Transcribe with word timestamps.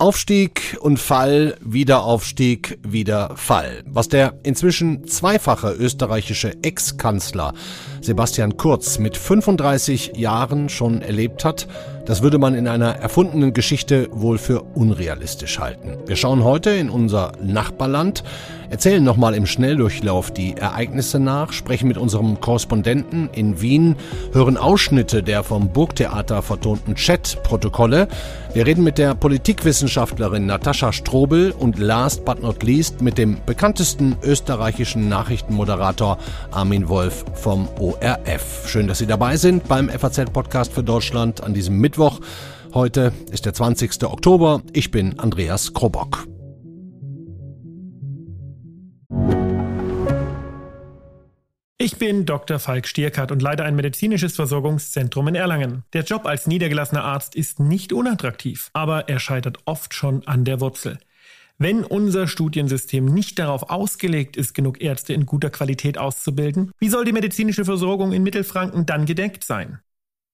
Aufstieg 0.00 0.78
und 0.80 0.98
Fall, 0.98 1.58
Wiederaufstieg, 1.60 2.78
wieder 2.82 3.36
Fall. 3.36 3.82
Was 3.84 4.08
der 4.08 4.32
inzwischen 4.44 5.06
zweifache 5.06 5.72
österreichische 5.72 6.54
Ex-Kanzler 6.62 7.52
Sebastian 8.00 8.56
Kurz 8.56 8.98
mit 8.98 9.18
35 9.18 10.12
Jahren 10.16 10.70
schon 10.70 11.02
erlebt 11.02 11.44
hat, 11.44 11.68
das 12.06 12.22
würde 12.22 12.38
man 12.38 12.54
in 12.54 12.66
einer 12.66 12.96
erfundenen 12.96 13.52
Geschichte 13.52 14.08
wohl 14.10 14.38
für 14.38 14.62
unrealistisch 14.74 15.58
halten. 15.58 15.96
Wir 16.06 16.16
schauen 16.16 16.42
heute 16.42 16.70
in 16.70 16.90
unser 16.90 17.32
Nachbarland, 17.42 18.24
erzählen 18.70 19.02
nochmal 19.02 19.34
im 19.34 19.46
Schnelldurchlauf 19.46 20.30
die 20.30 20.56
Ereignisse 20.56 21.20
nach, 21.20 21.52
sprechen 21.52 21.88
mit 21.88 21.98
unserem 21.98 22.40
Korrespondenten 22.40 23.28
in 23.32 23.60
Wien, 23.60 23.96
hören 24.32 24.56
Ausschnitte 24.56 25.22
der 25.22 25.42
vom 25.42 25.72
Burgtheater 25.72 26.42
vertonten 26.42 26.94
Chat-Protokolle. 26.94 28.08
Wir 28.54 28.66
reden 28.66 28.82
mit 28.82 28.98
der 28.98 29.14
Politikwissenschaftlerin 29.14 30.46
Natascha 30.46 30.92
Strobel 30.92 31.52
und 31.52 31.78
last 31.78 32.24
but 32.24 32.42
not 32.42 32.62
least 32.62 33.00
mit 33.02 33.18
dem 33.18 33.38
bekanntesten 33.46 34.16
österreichischen 34.22 35.08
Nachrichtenmoderator 35.08 36.18
Armin 36.50 36.88
Wolf 36.88 37.24
vom 37.34 37.68
ORF. 37.78 38.66
Schön, 38.66 38.88
dass 38.88 38.98
Sie 38.98 39.06
dabei 39.06 39.36
sind 39.36 39.68
beim 39.68 39.88
FAZ-Podcast 39.88 40.72
für 40.72 40.82
Deutschland 40.82 41.42
an 41.42 41.54
diesem 41.54 41.78
Mittwoch. 41.78 41.89
Heute 42.72 43.12
ist 43.32 43.46
der 43.46 43.54
20. 43.54 44.04
Oktober. 44.04 44.62
Ich 44.72 44.90
bin 44.90 45.18
Andreas 45.18 45.74
Krobock. 45.74 46.26
Ich 51.82 51.96
bin 51.96 52.26
Dr. 52.26 52.58
Falk 52.58 52.86
Stierkart 52.86 53.32
und 53.32 53.40
leite 53.40 53.64
ein 53.64 53.74
medizinisches 53.74 54.36
Versorgungszentrum 54.36 55.28
in 55.28 55.34
Erlangen. 55.34 55.84
Der 55.94 56.02
Job 56.02 56.26
als 56.26 56.46
niedergelassener 56.46 57.04
Arzt 57.04 57.34
ist 57.34 57.58
nicht 57.58 57.92
unattraktiv, 57.92 58.70
aber 58.74 59.08
er 59.08 59.18
scheitert 59.18 59.58
oft 59.64 59.94
schon 59.94 60.26
an 60.26 60.44
der 60.44 60.60
Wurzel. 60.60 60.98
Wenn 61.56 61.84
unser 61.84 62.28
Studiensystem 62.28 63.04
nicht 63.04 63.38
darauf 63.38 63.70
ausgelegt 63.70 64.36
ist, 64.36 64.54
genug 64.54 64.80
Ärzte 64.80 65.12
in 65.12 65.26
guter 65.26 65.50
Qualität 65.50 65.98
auszubilden, 65.98 66.70
wie 66.78 66.88
soll 66.88 67.04
die 67.04 67.12
medizinische 67.12 67.64
Versorgung 67.64 68.12
in 68.12 68.22
Mittelfranken 68.22 68.86
dann 68.86 69.06
gedeckt 69.06 69.44
sein? 69.44 69.80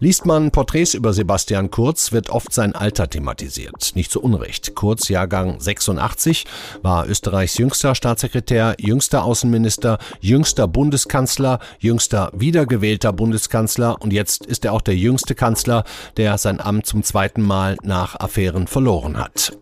Liest 0.00 0.26
man 0.26 0.52
Porträts 0.52 0.94
über 0.94 1.12
Sebastian 1.12 1.72
Kurz, 1.72 2.12
wird 2.12 2.30
oft 2.30 2.52
sein 2.52 2.72
Alter 2.72 3.10
thematisiert. 3.10 3.96
Nicht 3.96 4.12
zu 4.12 4.22
Unrecht. 4.22 4.76
Kurz, 4.76 5.08
Jahrgang 5.08 5.58
86, 5.58 6.46
war 6.82 7.08
Österreichs 7.08 7.58
jüngster 7.58 7.96
Staatssekretär, 7.96 8.76
jüngster 8.78 9.24
Außenminister, 9.24 9.98
jüngster 10.20 10.68
Bundeskanzler, 10.68 11.58
jüngster 11.80 12.30
wiedergewählter 12.32 13.12
Bundeskanzler 13.12 14.00
und 14.00 14.12
jetzt 14.12 14.46
ist 14.46 14.64
er 14.64 14.72
auch 14.72 14.82
der 14.82 14.94
jüngste 14.94 15.34
Kanzler, 15.34 15.82
der 16.16 16.38
sein 16.38 16.60
Amt 16.60 16.86
zum 16.86 17.02
zweiten 17.02 17.42
Mal 17.42 17.76
nach 17.82 18.20
Affären 18.20 18.68
verloren 18.68 19.18
hat. 19.18 19.58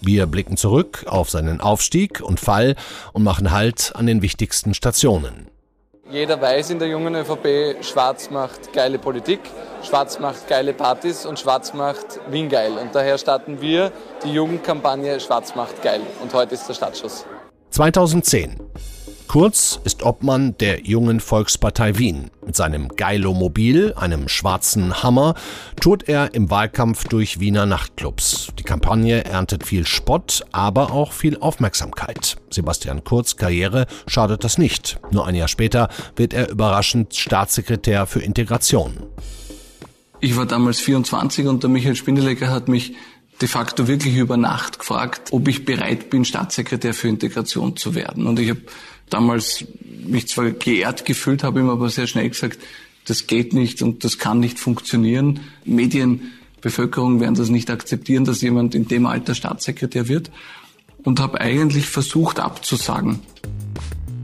Wir 0.00 0.26
blicken 0.26 0.56
zurück 0.56 1.04
auf 1.06 1.30
seinen 1.30 1.60
Aufstieg 1.60 2.20
und 2.20 2.40
Fall 2.40 2.74
und 3.12 3.22
machen 3.22 3.52
Halt 3.52 3.92
an 3.94 4.06
den 4.06 4.20
wichtigsten 4.20 4.74
Stationen. 4.74 5.53
Jeder 6.14 6.40
weiß 6.40 6.70
in 6.70 6.78
der 6.78 6.86
jungen 6.86 7.16
ÖVP, 7.16 7.82
Schwarz 7.82 8.30
macht 8.30 8.72
geile 8.72 9.00
Politik, 9.00 9.40
Schwarz 9.82 10.20
macht 10.20 10.46
geile 10.46 10.72
Partys 10.72 11.26
und 11.26 11.40
Schwarz 11.40 11.74
macht 11.74 12.20
Wien 12.30 12.48
geil. 12.48 12.70
Und 12.80 12.94
daher 12.94 13.18
starten 13.18 13.60
wir 13.60 13.90
die 14.22 14.32
Jugendkampagne 14.32 15.18
Schwarz 15.18 15.56
macht 15.56 15.82
geil. 15.82 16.02
Und 16.22 16.32
heute 16.32 16.54
ist 16.54 16.68
der 16.68 16.74
Startschuss. 16.74 17.26
2010. 17.70 18.54
Kurz 19.28 19.80
ist 19.84 20.02
Obmann 20.04 20.56
der 20.58 20.86
jungen 20.86 21.18
Volkspartei 21.18 21.98
Wien. 21.98 22.30
Mit 22.46 22.54
seinem 22.54 22.88
Geilomobil, 22.88 23.92
einem 23.94 24.28
schwarzen 24.28 25.02
Hammer, 25.02 25.34
tourt 25.80 26.08
er 26.08 26.34
im 26.34 26.50
Wahlkampf 26.50 27.04
durch 27.08 27.40
Wiener 27.40 27.66
Nachtclubs. 27.66 28.52
Die 28.58 28.62
Kampagne 28.62 29.24
erntet 29.24 29.66
viel 29.66 29.86
Spott, 29.86 30.44
aber 30.52 30.92
auch 30.92 31.12
viel 31.12 31.38
Aufmerksamkeit. 31.38 32.36
Sebastian 32.50 33.02
Kurz 33.02 33.36
Karriere 33.36 33.86
schadet 34.06 34.44
das 34.44 34.58
nicht. 34.58 35.00
Nur 35.10 35.26
ein 35.26 35.34
Jahr 35.34 35.48
später 35.48 35.88
wird 36.14 36.32
er 36.32 36.50
überraschend 36.50 37.14
Staatssekretär 37.14 38.06
für 38.06 38.20
Integration. 38.20 38.98
Ich 40.20 40.36
war 40.36 40.46
damals 40.46 40.80
24 40.80 41.46
und 41.46 41.62
der 41.62 41.70
Michael 41.70 41.96
Spindelegger 41.96 42.50
hat 42.50 42.68
mich 42.68 42.94
de 43.40 43.48
facto 43.48 43.88
wirklich 43.88 44.16
über 44.16 44.36
Nacht 44.36 44.78
gefragt, 44.78 45.32
ob 45.32 45.48
ich 45.48 45.64
bereit 45.64 46.10
bin, 46.10 46.24
Staatssekretär 46.24 46.94
für 46.94 47.08
Integration 47.08 47.76
zu 47.76 47.94
werden. 47.94 48.26
Und 48.26 48.38
ich 48.38 48.50
habe 48.50 48.60
damals 49.10 49.64
mich 50.06 50.28
zwar 50.28 50.50
geehrt 50.50 51.04
gefühlt, 51.04 51.42
habe 51.42 51.60
ihm 51.60 51.68
aber 51.68 51.88
sehr 51.88 52.06
schnell 52.06 52.28
gesagt, 52.28 52.58
das 53.06 53.26
geht 53.26 53.52
nicht 53.52 53.82
und 53.82 54.04
das 54.04 54.18
kann 54.18 54.40
nicht 54.40 54.58
funktionieren. 54.58 55.40
Medien, 55.64 56.32
Bevölkerung 56.60 57.20
werden 57.20 57.34
das 57.34 57.50
nicht 57.50 57.70
akzeptieren, 57.70 58.24
dass 58.24 58.40
jemand 58.40 58.74
in 58.74 58.88
dem 58.88 59.06
Alter 59.06 59.34
Staatssekretär 59.34 60.08
wird 60.08 60.30
und 61.02 61.20
habe 61.20 61.40
eigentlich 61.40 61.86
versucht 61.86 62.40
abzusagen. 62.40 63.20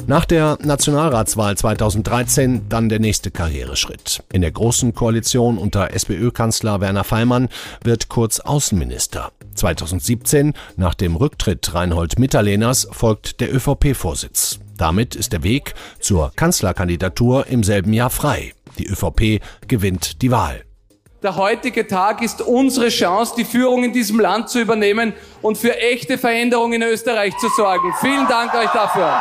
Nach 0.07 0.25
der 0.25 0.59
Nationalratswahl 0.63 1.57
2013 1.57 2.69
dann 2.69 2.89
der 2.89 2.99
nächste 2.99 3.31
Karriereschritt. 3.31 4.25
In 4.33 4.41
der 4.41 4.51
Großen 4.51 4.95
Koalition 4.95 5.57
unter 5.57 5.95
SPÖ-Kanzler 5.95 6.81
Werner 6.81 7.05
Feimann 7.05 7.49
wird 7.85 8.09
Kurz 8.09 8.41
Außenminister. 8.41 9.31
2017, 9.55 10.55
nach 10.77 10.95
dem 10.95 11.15
Rücktritt 11.15 11.75
Reinhold 11.75 12.19
Mitterlehners, 12.19 12.89
folgt 12.91 13.41
der 13.41 13.55
ÖVP-Vorsitz. 13.55 14.59
Damit 14.81 15.15
ist 15.15 15.35
der 15.35 15.43
Weg 15.43 15.75
zur 15.99 16.33
Kanzlerkandidatur 16.35 17.47
im 17.49 17.63
selben 17.63 17.93
Jahr 17.93 18.09
frei. 18.09 18.55
Die 18.79 18.87
ÖVP 18.87 19.43
gewinnt 19.69 20.23
die 20.23 20.31
Wahl. 20.31 20.63
Der 21.23 21.37
heutige 21.37 21.87
Tag 21.87 22.23
ist 22.23 22.41
unsere 22.41 22.89
Chance, 22.89 23.35
die 23.37 23.45
Führung 23.45 23.85
in 23.85 23.93
diesem 23.93 24.19
Land 24.19 24.49
zu 24.49 24.59
übernehmen 24.59 25.13
und 25.43 25.59
für 25.59 25.77
echte 25.77 26.17
Veränderungen 26.17 26.81
in 26.81 26.89
Österreich 26.89 27.37
zu 27.37 27.49
sorgen. 27.55 27.93
Vielen 28.01 28.27
Dank 28.27 28.55
euch 28.55 28.71
dafür. 28.71 29.21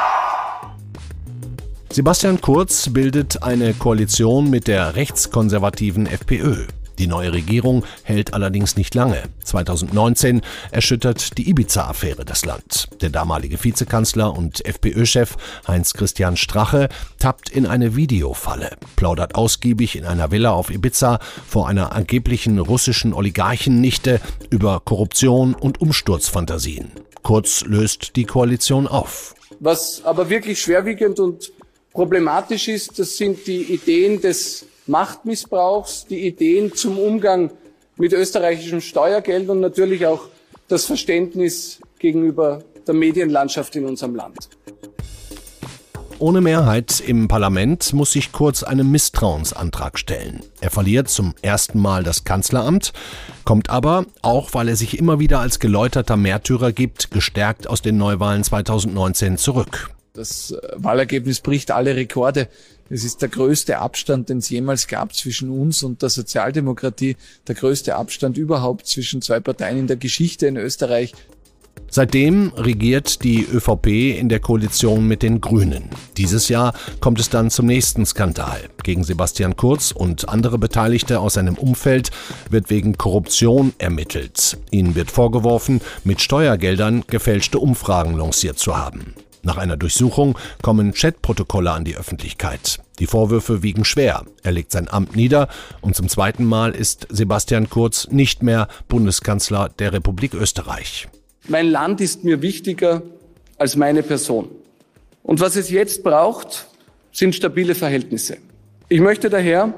Sebastian 1.92 2.40
Kurz 2.40 2.88
bildet 2.94 3.44
eine 3.44 3.74
Koalition 3.74 4.50
mit 4.50 4.70
der 4.70 4.96
rechtskonservativen 4.96 6.06
FPÖ. 6.06 6.68
Die 7.00 7.08
neue 7.08 7.32
Regierung 7.32 7.86
hält 8.04 8.34
allerdings 8.34 8.76
nicht 8.76 8.94
lange. 8.94 9.24
2019 9.46 10.42
erschüttert 10.72 11.38
die 11.38 11.50
Ibiza-Affäre 11.50 12.26
das 12.26 12.44
Land. 12.44 12.90
Der 13.00 13.10
damalige 13.10 13.64
Vizekanzler 13.64 14.36
und 14.36 14.66
FPÖ-Chef 14.66 15.38
Heinz-Christian 15.66 16.36
Strache 16.36 16.90
tappt 17.18 17.50
in 17.50 17.66
eine 17.66 17.96
Videofalle, 17.96 18.72
plaudert 18.98 19.36
ausgiebig 19.36 19.96
in 19.96 20.04
einer 20.04 20.30
Villa 20.32 20.52
auf 20.52 20.70
Ibiza 20.70 21.20
vor 21.48 21.70
einer 21.70 21.94
angeblichen 21.94 22.60
russischen 22.60 23.14
Oligarchennichte 23.14 24.20
über 24.50 24.82
Korruption 24.84 25.54
und 25.54 25.80
Umsturzfantasien. 25.80 26.92
Kurz 27.24 27.64
löst 27.64 28.18
die 28.18 28.26
Koalition 28.26 28.88
auf. 28.88 29.36
Was 29.62 30.04
aber 30.04 30.30
wirklich 30.30 30.62
schwerwiegend 30.62 31.20
und 31.22 31.54
problematisch 31.94 32.68
ist, 32.68 33.00
das 33.00 33.16
sind 33.16 33.48
die 33.48 33.62
Ideen 33.62 34.20
des 34.20 34.66
Machtmissbrauchs, 34.90 36.08
die 36.08 36.28
Ideen 36.28 36.74
zum 36.74 36.98
Umgang 36.98 37.52
mit 37.98 38.12
österreichischem 38.12 38.82
Steuergeld 38.82 39.48
und 39.50 39.60
natürlich 39.60 40.06
auch 40.06 40.28
das 40.68 40.86
Verständnis 40.86 41.80
gegenüber 42.00 42.64
der 42.88 42.96
Medienlandschaft 42.96 43.76
in 43.76 43.86
unserem 43.86 44.16
Land. 44.16 44.50
Ohne 46.18 46.42
Mehrheit 46.42 47.00
im 47.00 47.30
Parlament 47.30 47.94
muss 47.94 48.12
sich 48.12 48.34
Kurz 48.34 48.64
einem 48.64 48.92
Misstrauensantrag 48.92 49.98
stellen. 49.98 50.42
Er 50.60 50.70
verliert 50.70 51.08
zum 51.08 51.34
ersten 51.42 51.80
Mal 51.80 52.04
das 52.04 52.26
Kanzleramt, 52.26 52.92
kommt 53.46 53.70
aber, 53.70 54.06
auch 54.22 54.54
weil 54.54 54.68
er 54.68 54.76
sich 54.76 55.00
immer 55.00 55.20
wieder 55.20 55.40
als 55.40 55.60
geläuterter 55.60 56.18
Märtyrer 56.18 56.74
gibt, 56.74 57.12
gestärkt 57.12 57.68
aus 57.68 57.82
den 57.82 57.98
Neuwahlen 57.98 58.44
2019 58.44 59.38
zurück. 59.38 59.92
Das 60.14 60.52
äh, 60.52 60.58
Wahlergebnis 60.76 61.40
bricht 61.40 61.72
alle 61.72 61.96
Rekorde. 61.96 62.50
Es 62.90 63.04
ist 63.04 63.22
der 63.22 63.30
größte 63.30 63.78
Abstand, 63.78 64.30
den 64.30 64.40
es 64.40 64.50
jemals 64.50 64.88
gab 64.88 65.14
zwischen 65.14 65.52
uns 65.52 65.84
und 65.84 66.02
der 66.02 66.10
Sozialdemokratie, 66.10 67.18
der 67.48 67.56
größte 67.56 67.96
Abstand 67.96 68.38
überhaupt 68.38 68.88
zwischen 68.88 69.22
zwei 69.22 69.40
Parteien 69.40 69.78
in 69.78 69.88
der 69.88 69.98
Geschichte 69.98 70.48
in 70.48 70.58
Österreich. 70.58 71.14
Seitdem 71.92 72.52
regiert 72.56 73.24
die 73.24 73.44
ÖVP 73.44 73.88
in 74.18 74.30
der 74.30 74.40
Koalition 74.40 75.08
mit 75.08 75.24
den 75.24 75.42
Grünen. 75.42 75.90
Dieses 76.18 76.50
Jahr 76.50 76.74
kommt 77.00 77.20
es 77.20 77.30
dann 77.30 77.50
zum 77.50 77.66
nächsten 77.66 78.06
Skandal. 78.06 78.70
Gegen 78.84 79.04
Sebastian 79.04 79.56
Kurz 79.56 79.92
und 79.92 80.30
andere 80.30 80.60
Beteiligte 80.60 81.20
aus 81.20 81.34
seinem 81.34 81.56
Umfeld 81.56 82.12
wird 82.50 82.70
wegen 82.70 82.98
Korruption 82.98 83.74
ermittelt. 83.80 84.58
Ihnen 84.70 84.94
wird 84.94 85.10
vorgeworfen, 85.10 85.82
mit 86.04 86.22
Steuergeldern 86.22 87.04
gefälschte 87.08 87.58
Umfragen 87.58 88.16
lanciert 88.16 88.60
zu 88.60 88.78
haben. 88.78 89.16
Nach 89.42 89.58
einer 89.58 89.78
Durchsuchung 89.78 90.38
kommen 90.62 90.94
Chatprotokolle 90.94 91.72
an 91.72 91.86
die 91.86 91.96
Öffentlichkeit. 91.96 92.80
Die 93.00 93.08
Vorwürfe 93.08 93.64
wiegen 93.64 93.86
schwer. 93.86 94.26
Er 94.44 94.52
legt 94.52 94.72
sein 94.72 94.90
Amt 94.90 95.16
nieder 95.16 95.48
und 95.82 95.96
zum 95.96 96.10
zweiten 96.10 96.44
Mal 96.44 96.76
ist 96.76 97.08
Sebastian 97.10 97.70
Kurz 97.70 98.08
nicht 98.10 98.44
mehr 98.44 98.68
Bundeskanzler 98.90 99.70
der 99.70 99.94
Republik 99.94 100.34
Österreich. 100.34 101.08
Mein 101.48 101.68
Land 101.68 102.02
ist 102.02 102.24
mir 102.24 102.42
wichtiger 102.42 103.02
als 103.58 103.76
meine 103.76 104.04
Person. 104.04 104.50
Und 105.24 105.40
was 105.40 105.56
es 105.56 105.70
jetzt 105.70 106.04
braucht, 106.04 106.68
sind 107.12 107.36
stabile 107.36 107.76
Verhältnisse. 107.76 108.38
Ich 108.90 109.00
möchte 109.00 109.30
daher 109.30 109.74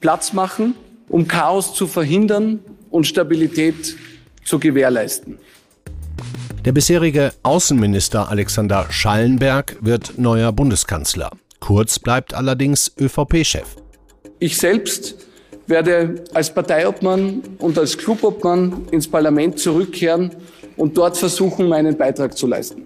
Platz 0.00 0.32
machen, 0.32 0.74
um 1.08 1.26
Chaos 1.26 1.74
zu 1.74 1.86
verhindern 1.86 2.60
und 2.90 3.06
Stabilität 3.06 3.96
zu 4.44 4.58
gewährleisten. 4.58 5.38
Der 6.66 6.72
bisherige 6.72 7.32
Außenminister 7.42 8.28
Alexander 8.28 8.84
Schallenberg 8.90 9.78
wird 9.80 10.18
neuer 10.18 10.52
Bundeskanzler. 10.52 11.30
Kurz 11.58 11.98
bleibt 11.98 12.34
allerdings 12.34 12.92
ÖVP-Chef. 13.00 13.76
Ich 14.40 14.58
selbst 14.58 15.14
werde 15.66 16.22
als 16.34 16.52
Parteiobmann 16.52 17.42
und 17.60 17.78
als 17.78 17.96
Clubobmann 17.96 18.86
ins 18.90 19.08
Parlament 19.08 19.58
zurückkehren 19.58 20.32
und 20.76 20.98
dort 20.98 21.16
versuchen, 21.16 21.66
meinen 21.66 21.96
Beitrag 21.96 22.36
zu 22.36 22.46
leisten. 22.46 22.84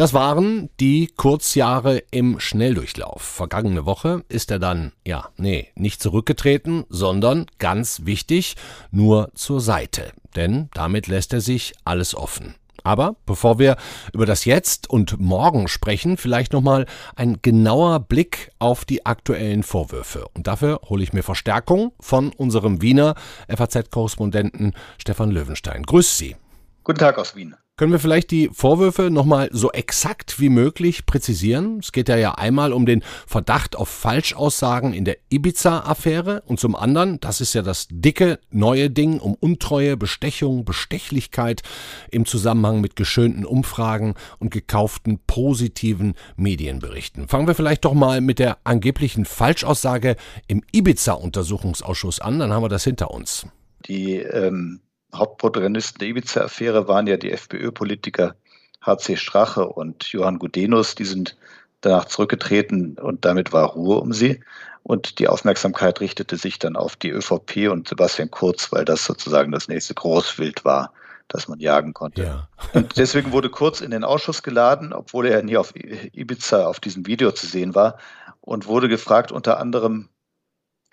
Das 0.00 0.14
waren 0.14 0.70
die 0.80 1.08
Kurzjahre 1.14 1.98
im 2.10 2.40
Schnelldurchlauf. 2.40 3.20
Vergangene 3.20 3.84
Woche 3.84 4.24
ist 4.30 4.50
er 4.50 4.58
dann, 4.58 4.92
ja, 5.06 5.28
nee, 5.36 5.68
nicht 5.74 6.00
zurückgetreten, 6.02 6.86
sondern 6.88 7.44
ganz 7.58 8.06
wichtig, 8.06 8.56
nur 8.90 9.30
zur 9.34 9.60
Seite. 9.60 10.12
Denn 10.34 10.70
damit 10.72 11.06
lässt 11.06 11.34
er 11.34 11.42
sich 11.42 11.74
alles 11.84 12.14
offen. 12.14 12.54
Aber 12.82 13.16
bevor 13.26 13.58
wir 13.58 13.76
über 14.14 14.24
das 14.24 14.46
Jetzt 14.46 14.88
und 14.88 15.20
Morgen 15.20 15.68
sprechen, 15.68 16.16
vielleicht 16.16 16.54
nochmal 16.54 16.86
ein 17.14 17.42
genauer 17.42 18.00
Blick 18.00 18.52
auf 18.58 18.86
die 18.86 19.04
aktuellen 19.04 19.62
Vorwürfe. 19.62 20.28
Und 20.32 20.46
dafür 20.46 20.80
hole 20.88 21.02
ich 21.02 21.12
mir 21.12 21.22
Verstärkung 21.22 21.92
von 22.00 22.32
unserem 22.32 22.80
Wiener 22.80 23.16
FAZ-Korrespondenten 23.54 24.72
Stefan 24.96 25.30
Löwenstein. 25.30 25.82
Grüß 25.82 26.16
Sie. 26.16 26.36
Guten 26.84 27.00
Tag 27.00 27.18
aus 27.18 27.36
Wien. 27.36 27.54
Können 27.80 27.92
wir 27.92 27.98
vielleicht 27.98 28.30
die 28.30 28.50
Vorwürfe 28.52 29.08
nochmal 29.08 29.48
so 29.52 29.72
exakt 29.72 30.38
wie 30.38 30.50
möglich 30.50 31.06
präzisieren? 31.06 31.78
Es 31.78 31.92
geht 31.92 32.10
ja 32.10 32.16
ja 32.18 32.32
einmal 32.32 32.74
um 32.74 32.84
den 32.84 33.02
Verdacht 33.26 33.74
auf 33.74 33.88
Falschaussagen 33.88 34.92
in 34.92 35.06
der 35.06 35.16
Ibiza-Affäre 35.30 36.42
und 36.44 36.60
zum 36.60 36.76
anderen, 36.76 37.20
das 37.20 37.40
ist 37.40 37.54
ja 37.54 37.62
das 37.62 37.88
dicke 37.90 38.38
neue 38.50 38.90
Ding, 38.90 39.18
um 39.18 39.32
Untreue, 39.32 39.96
Bestechung, 39.96 40.66
Bestechlichkeit 40.66 41.62
im 42.10 42.26
Zusammenhang 42.26 42.82
mit 42.82 42.96
geschönten 42.96 43.46
Umfragen 43.46 44.12
und 44.40 44.50
gekauften 44.50 45.18
positiven 45.26 46.16
Medienberichten. 46.36 47.28
Fangen 47.28 47.46
wir 47.46 47.54
vielleicht 47.54 47.86
doch 47.86 47.94
mal 47.94 48.20
mit 48.20 48.40
der 48.40 48.58
angeblichen 48.62 49.24
Falschaussage 49.24 50.16
im 50.48 50.62
Ibiza-Untersuchungsausschuss 50.70 52.20
an, 52.20 52.40
dann 52.40 52.52
haben 52.52 52.62
wir 52.62 52.68
das 52.68 52.84
hinter 52.84 53.10
uns. 53.10 53.46
Die 53.86 54.16
ähm 54.16 54.82
Hauptprotagonisten 55.14 55.98
der 55.98 56.08
Ibiza-Affäre 56.08 56.88
waren 56.88 57.06
ja 57.06 57.16
die 57.16 57.32
FPÖ-Politiker 57.32 58.34
HC 58.82 59.16
Strache 59.16 59.66
und 59.66 60.04
Johann 60.12 60.38
Gudenus. 60.38 60.94
Die 60.94 61.04
sind 61.04 61.36
danach 61.80 62.06
zurückgetreten 62.06 62.98
und 62.98 63.24
damit 63.24 63.52
war 63.52 63.68
Ruhe 63.70 64.00
um 64.00 64.12
sie. 64.12 64.40
Und 64.82 65.18
die 65.18 65.28
Aufmerksamkeit 65.28 66.00
richtete 66.00 66.36
sich 66.36 66.58
dann 66.58 66.76
auf 66.76 66.96
die 66.96 67.10
ÖVP 67.10 67.68
und 67.70 67.88
Sebastian 67.88 68.30
Kurz, 68.30 68.72
weil 68.72 68.84
das 68.84 69.04
sozusagen 69.04 69.52
das 69.52 69.68
nächste 69.68 69.94
Großwild 69.94 70.64
war, 70.64 70.92
das 71.28 71.48
man 71.48 71.60
jagen 71.60 71.92
konnte. 71.92 72.22
Ja. 72.22 72.48
und 72.72 72.96
deswegen 72.96 73.32
wurde 73.32 73.50
Kurz 73.50 73.80
in 73.80 73.90
den 73.90 74.04
Ausschuss 74.04 74.42
geladen, 74.42 74.92
obwohl 74.92 75.26
er 75.26 75.42
nie 75.42 75.56
auf 75.56 75.74
Ibiza 75.74 76.66
auf 76.66 76.80
diesem 76.80 77.06
Video 77.06 77.32
zu 77.32 77.46
sehen 77.46 77.74
war 77.74 77.98
und 78.40 78.66
wurde 78.66 78.88
gefragt 78.88 79.32
unter 79.32 79.58
anderem, 79.60 80.08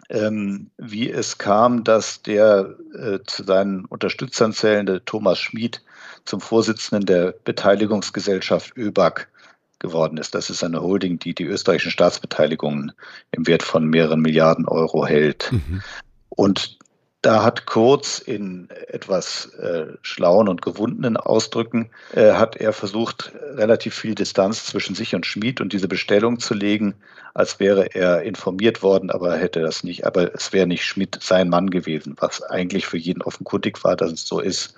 ähm, 0.09 0.69
wie 0.77 1.09
es 1.09 1.37
kam, 1.37 1.83
dass 1.83 2.21
der 2.21 2.75
äh, 2.93 3.19
zu 3.25 3.43
seinen 3.43 3.85
Unterstützern 3.85 4.53
zählende 4.53 5.03
Thomas 5.03 5.39
Schmid 5.39 5.81
zum 6.25 6.41
Vorsitzenden 6.41 7.05
der 7.05 7.33
Beteiligungsgesellschaft 7.43 8.75
ÖBAG 8.77 9.27
geworden 9.79 10.17
ist. 10.17 10.33
Das 10.33 10.49
ist 10.49 10.63
eine 10.63 10.81
Holding, 10.81 11.19
die 11.19 11.33
die 11.33 11.43
österreichischen 11.43 11.91
Staatsbeteiligungen 11.91 12.91
im 13.31 13.47
Wert 13.47 13.63
von 13.63 13.85
mehreren 13.85 14.21
Milliarden 14.21 14.67
Euro 14.67 15.05
hält. 15.05 15.51
Mhm. 15.51 15.81
Und 16.29 16.77
da 17.21 17.43
hat 17.43 17.65
Kurz 17.65 18.19
in 18.19 18.69
etwas 18.87 19.47
äh, 19.55 19.87
schlauen 20.01 20.47
und 20.47 20.61
gewundenen 20.61 21.17
Ausdrücken, 21.17 21.89
äh, 22.13 22.33
hat 22.33 22.55
er 22.55 22.73
versucht, 22.73 23.31
relativ 23.53 23.95
viel 23.95 24.15
Distanz 24.15 24.65
zwischen 24.65 24.95
sich 24.95 25.15
und 25.15 25.25
Schmid 25.25 25.59
und 25.59 25.73
diese 25.73 25.87
Bestellung 25.87 26.39
zu 26.39 26.53
legen, 26.53 26.93
als 27.33 27.59
wäre 27.59 27.95
er 27.95 28.21
informiert 28.21 28.83
worden, 28.83 29.09
aber 29.09 29.35
hätte 29.35 29.61
das 29.61 29.83
nicht, 29.83 30.05
aber 30.05 30.33
es 30.35 30.53
wäre 30.53 30.67
nicht 30.67 30.85
Schmid 30.85 31.17
sein 31.21 31.49
Mann 31.49 31.69
gewesen, 31.69 32.15
was 32.19 32.41
eigentlich 32.43 32.85
für 32.85 32.97
jeden 32.97 33.21
offenkundig 33.23 33.83
war, 33.83 33.95
dass 33.95 34.11
es 34.11 34.27
so 34.27 34.39
ist. 34.39 34.75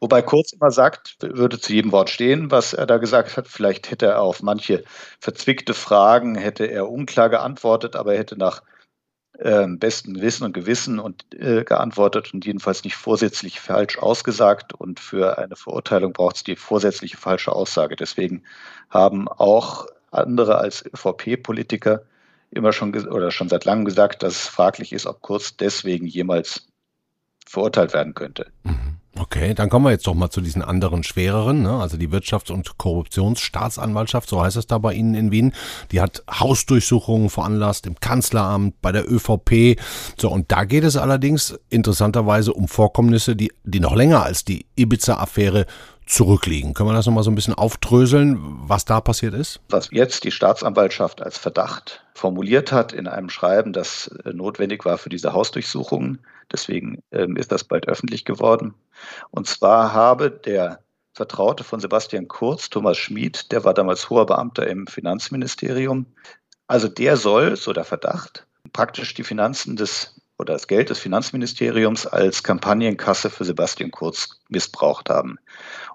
Wobei 0.00 0.22
Kurz 0.22 0.52
immer 0.52 0.70
sagt, 0.70 1.16
würde 1.20 1.58
zu 1.58 1.72
jedem 1.72 1.92
Wort 1.92 2.10
stehen, 2.10 2.50
was 2.50 2.74
er 2.74 2.86
da 2.86 2.98
gesagt 2.98 3.36
hat. 3.36 3.48
Vielleicht 3.48 3.90
hätte 3.90 4.06
er 4.06 4.20
auf 4.20 4.42
manche 4.42 4.84
verzwickte 5.20 5.72
Fragen, 5.72 6.34
hätte 6.34 6.66
er 6.66 6.90
unklar 6.90 7.30
geantwortet, 7.30 7.96
aber 7.96 8.12
er 8.12 8.18
hätte 8.18 8.36
nach 8.36 8.62
äh, 9.38 9.66
besten 9.66 10.20
Wissen 10.20 10.44
und 10.44 10.52
Gewissen 10.52 10.98
und 10.98 11.24
äh, 11.34 11.64
geantwortet 11.64 12.32
und 12.32 12.44
jedenfalls 12.44 12.84
nicht 12.84 12.96
vorsätzlich 12.96 13.60
falsch 13.60 13.98
ausgesagt. 13.98 14.74
Und 14.74 15.00
für 15.00 15.38
eine 15.38 15.56
Verurteilung 15.56 16.12
braucht 16.12 16.36
es 16.36 16.44
die 16.44 16.56
vorsätzliche 16.56 17.16
falsche 17.16 17.52
Aussage. 17.52 17.96
Deswegen 17.96 18.42
haben 18.90 19.28
auch 19.28 19.86
andere 20.10 20.58
als 20.58 20.84
ÖVP-Politiker 20.84 22.02
immer 22.50 22.72
schon 22.72 22.94
oder 23.08 23.30
schon 23.30 23.48
seit 23.48 23.64
langem 23.64 23.84
gesagt, 23.84 24.22
dass 24.22 24.34
es 24.34 24.48
fraglich 24.48 24.92
ist, 24.92 25.06
ob 25.06 25.20
Kurz 25.20 25.56
deswegen 25.56 26.06
jemals 26.06 26.68
verurteilt 27.46 27.92
werden 27.92 28.14
könnte. 28.14 28.46
Mhm. 28.64 28.85
Okay, 29.26 29.54
dann 29.54 29.68
kommen 29.68 29.86
wir 29.86 29.90
jetzt 29.90 30.06
doch 30.06 30.14
mal 30.14 30.30
zu 30.30 30.40
diesen 30.40 30.62
anderen 30.62 31.02
schwereren, 31.02 31.62
ne? 31.62 31.80
also 31.80 31.96
die 31.96 32.08
Wirtschafts- 32.10 32.52
und 32.52 32.78
Korruptionsstaatsanwaltschaft, 32.78 34.28
so 34.28 34.40
heißt 34.40 34.56
es 34.56 34.68
da 34.68 34.78
bei 34.78 34.94
Ihnen 34.94 35.14
in 35.14 35.32
Wien. 35.32 35.52
Die 35.90 36.00
hat 36.00 36.22
Hausdurchsuchungen 36.30 37.28
veranlasst 37.28 37.88
im 37.88 37.98
Kanzleramt, 37.98 38.80
bei 38.82 38.92
der 38.92 39.10
ÖVP. 39.10 39.80
So, 40.16 40.30
und 40.30 40.52
da 40.52 40.62
geht 40.62 40.84
es 40.84 40.96
allerdings 40.96 41.58
interessanterweise 41.70 42.52
um 42.52 42.68
Vorkommnisse, 42.68 43.34
die, 43.34 43.50
die 43.64 43.80
noch 43.80 43.96
länger 43.96 44.22
als 44.22 44.44
die 44.44 44.64
Ibiza-Affäre 44.76 45.66
zurückliegen. 46.06 46.72
Können 46.72 46.88
wir 46.88 46.94
das 46.94 47.06
nochmal 47.06 47.24
so 47.24 47.30
ein 47.30 47.34
bisschen 47.34 47.54
aufdröseln, 47.54 48.38
was 48.40 48.84
da 48.84 49.00
passiert 49.00 49.34
ist? 49.34 49.60
Was 49.68 49.90
jetzt 49.90 50.24
die 50.24 50.30
Staatsanwaltschaft 50.30 51.20
als 51.20 51.36
Verdacht 51.36 52.04
formuliert 52.14 52.72
hat 52.72 52.92
in 52.92 53.08
einem 53.08 53.28
Schreiben, 53.28 53.72
das 53.72 54.08
äh, 54.24 54.32
notwendig 54.32 54.84
war 54.84 54.98
für 54.98 55.08
diese 55.08 55.32
Hausdurchsuchungen, 55.32 56.20
deswegen 56.52 57.02
ähm, 57.10 57.36
ist 57.36 57.52
das 57.52 57.64
bald 57.64 57.88
öffentlich 57.88 58.24
geworden. 58.24 58.74
Und 59.30 59.48
zwar 59.48 59.92
habe 59.92 60.30
der 60.30 60.80
Vertraute 61.12 61.64
von 61.64 61.80
Sebastian 61.80 62.28
Kurz, 62.28 62.70
Thomas 62.70 62.98
Schmid, 62.98 63.50
der 63.50 63.64
war 63.64 63.74
damals 63.74 64.08
hoher 64.08 64.26
Beamter 64.26 64.66
im 64.66 64.86
Finanzministerium, 64.86 66.06
also 66.68 66.88
der 66.88 67.16
soll, 67.16 67.56
so 67.56 67.72
der 67.72 67.84
Verdacht, 67.84 68.46
praktisch 68.72 69.14
die 69.14 69.24
Finanzen 69.24 69.76
des 69.76 70.15
oder 70.38 70.54
das 70.54 70.66
Geld 70.66 70.90
des 70.90 70.98
Finanzministeriums 70.98 72.06
als 72.06 72.42
Kampagnenkasse 72.42 73.30
für 73.30 73.44
Sebastian 73.44 73.90
Kurz 73.90 74.40
missbraucht 74.48 75.08
haben. 75.08 75.38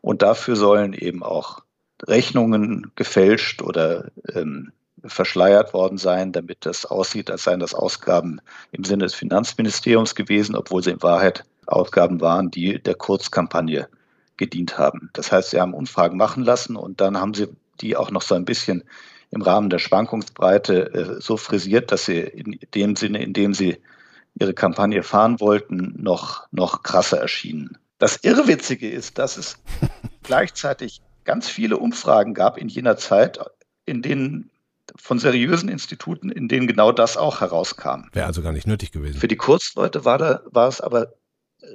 Und 0.02 0.22
dafür 0.22 0.56
sollen 0.56 0.94
eben 0.94 1.24
auch 1.24 1.60
Rechnungen 2.08 2.92
gefälscht 2.96 3.62
oder 3.62 4.12
ähm, 4.34 4.72
verschleiert 5.06 5.74
worden 5.74 5.98
sein, 5.98 6.32
damit 6.32 6.66
das 6.66 6.86
aussieht, 6.86 7.30
als 7.32 7.44
seien 7.44 7.60
das 7.60 7.74
Ausgaben 7.74 8.40
im 8.72 8.84
Sinne 8.84 9.06
des 9.06 9.16
Finanzministeriums 9.16 10.16
gewesen, 10.16 10.56
obwohl 10.56 10.84
sie 10.84 10.92
in 10.92 11.02
Wahrheit 11.02 11.44
Ausgaben 11.68 12.22
waren, 12.22 12.52
die 12.52 12.82
der 12.82 12.96
Kurzkampagne 12.96 13.88
gedient 14.38 14.78
haben. 14.78 15.10
Das 15.14 15.32
heißt, 15.32 15.52
sie 15.52 15.62
haben 15.62 15.74
Umfragen 15.74 16.18
machen 16.18 16.44
lassen 16.44 16.76
und 16.76 17.02
dann 17.02 17.18
haben 17.18 17.34
sie 17.34 17.48
die 17.80 17.96
auch 17.96 18.12
noch 18.12 18.22
so 18.22 18.36
ein 18.36 18.46
bisschen 18.46 18.84
im 19.30 19.42
Rahmen 19.42 19.70
der 19.70 19.80
Schwankungsbreite 19.80 20.94
äh, 20.94 21.22
so 21.22 21.38
frisiert, 21.38 21.92
dass 21.92 22.06
sie 22.06 22.20
in 22.20 22.60
dem 22.76 22.96
Sinne, 22.96 23.24
in 23.24 23.34
dem 23.34 23.54
sie 23.54 23.78
ihre 24.42 24.54
Kampagne 24.54 25.04
fahren 25.04 25.40
wollten, 25.40 25.94
noch, 25.98 26.48
noch 26.52 26.84
krasser 26.84 27.20
erschienen. 27.20 27.78
Das 28.00 28.18
Irrwitzige 28.18 28.90
ist, 28.90 29.18
dass 29.18 29.38
es 29.38 29.58
gleichzeitig 30.24 31.02
ganz 31.24 31.48
viele 31.48 31.78
Umfragen 31.78 32.34
gab 32.34 32.58
in 32.58 32.68
jener 32.68 32.98
Zeit, 32.98 33.40
in 33.86 34.02
denen 34.02 34.50
von 34.96 35.20
seriösen 35.20 35.70
Instituten, 35.70 36.30
in 36.30 36.48
denen 36.48 36.68
genau 36.68 36.92
das 36.92 37.16
auch 37.16 37.40
herauskam. 37.40 38.10
Wäre 38.12 38.26
also 38.26 38.42
gar 38.42 38.52
nicht 38.52 38.68
nötig 38.68 38.92
gewesen. 38.92 39.20
Für 39.20 39.28
die 39.28 39.38
Kurzleute 39.38 40.04
war, 40.04 40.18
da, 40.18 40.42
war 40.52 40.68
es 40.68 40.82
aber 40.82 41.14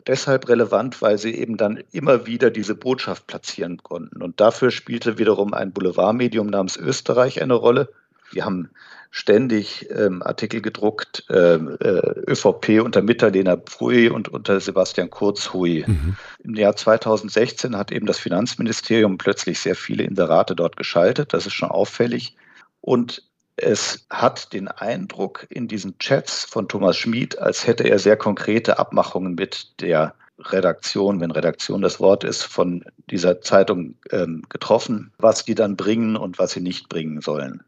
deshalb 0.06 0.48
relevant, 0.48 1.00
weil 1.00 1.16
sie 1.16 1.34
eben 1.34 1.56
dann 1.56 1.82
immer 1.92 2.26
wieder 2.26 2.50
diese 2.50 2.74
Botschaft 2.74 3.26
platzieren 3.26 3.78
konnten. 3.78 4.22
Und 4.22 4.40
dafür 4.40 4.70
spielte 4.70 5.18
wiederum 5.18 5.54
ein 5.54 5.72
Boulevardmedium 5.72 6.48
namens 6.48 6.76
Österreich 6.76 7.40
eine 7.40 7.54
Rolle, 7.54 7.88
Wir 8.32 8.44
haben 8.44 8.70
ständig 9.10 9.88
ähm, 9.90 10.22
Artikel 10.22 10.60
gedruckt, 10.60 11.24
ähm, 11.30 11.76
äh, 11.80 12.30
ÖVP 12.30 12.82
unter 12.84 13.00
Mitterlehner 13.00 13.56
Pfui 13.56 14.10
und 14.10 14.28
unter 14.28 14.60
Sebastian 14.60 15.08
Kurz 15.10 15.52
Hui. 15.54 15.84
Mhm. 15.86 16.16
Im 16.44 16.54
Jahr 16.54 16.76
2016 16.76 17.76
hat 17.76 17.92
eben 17.92 18.06
das 18.06 18.18
Finanzministerium 18.18 19.16
plötzlich 19.16 19.58
sehr 19.58 19.74
viele 19.74 20.04
Inserate 20.04 20.54
dort 20.54 20.76
geschaltet. 20.76 21.32
Das 21.32 21.46
ist 21.46 21.54
schon 21.54 21.70
auffällig. 21.70 22.36
Und 22.82 23.22
es 23.56 24.06
hat 24.10 24.52
den 24.52 24.68
Eindruck 24.68 25.46
in 25.48 25.66
diesen 25.66 25.98
Chats 25.98 26.44
von 26.44 26.68
Thomas 26.68 26.98
Schmid, 26.98 27.38
als 27.38 27.66
hätte 27.66 27.84
er 27.84 27.98
sehr 27.98 28.18
konkrete 28.18 28.78
Abmachungen 28.78 29.34
mit 29.34 29.80
der 29.80 30.14
Redaktion, 30.38 31.20
wenn 31.20 31.30
Redaktion 31.30 31.80
das 31.80 31.98
Wort 31.98 32.22
ist, 32.22 32.42
von 32.42 32.84
dieser 33.10 33.40
Zeitung 33.40 33.94
ähm, 34.10 34.42
getroffen, 34.50 35.10
was 35.16 35.46
die 35.46 35.54
dann 35.54 35.76
bringen 35.76 36.16
und 36.16 36.38
was 36.38 36.52
sie 36.52 36.60
nicht 36.60 36.90
bringen 36.90 37.22
sollen. 37.22 37.62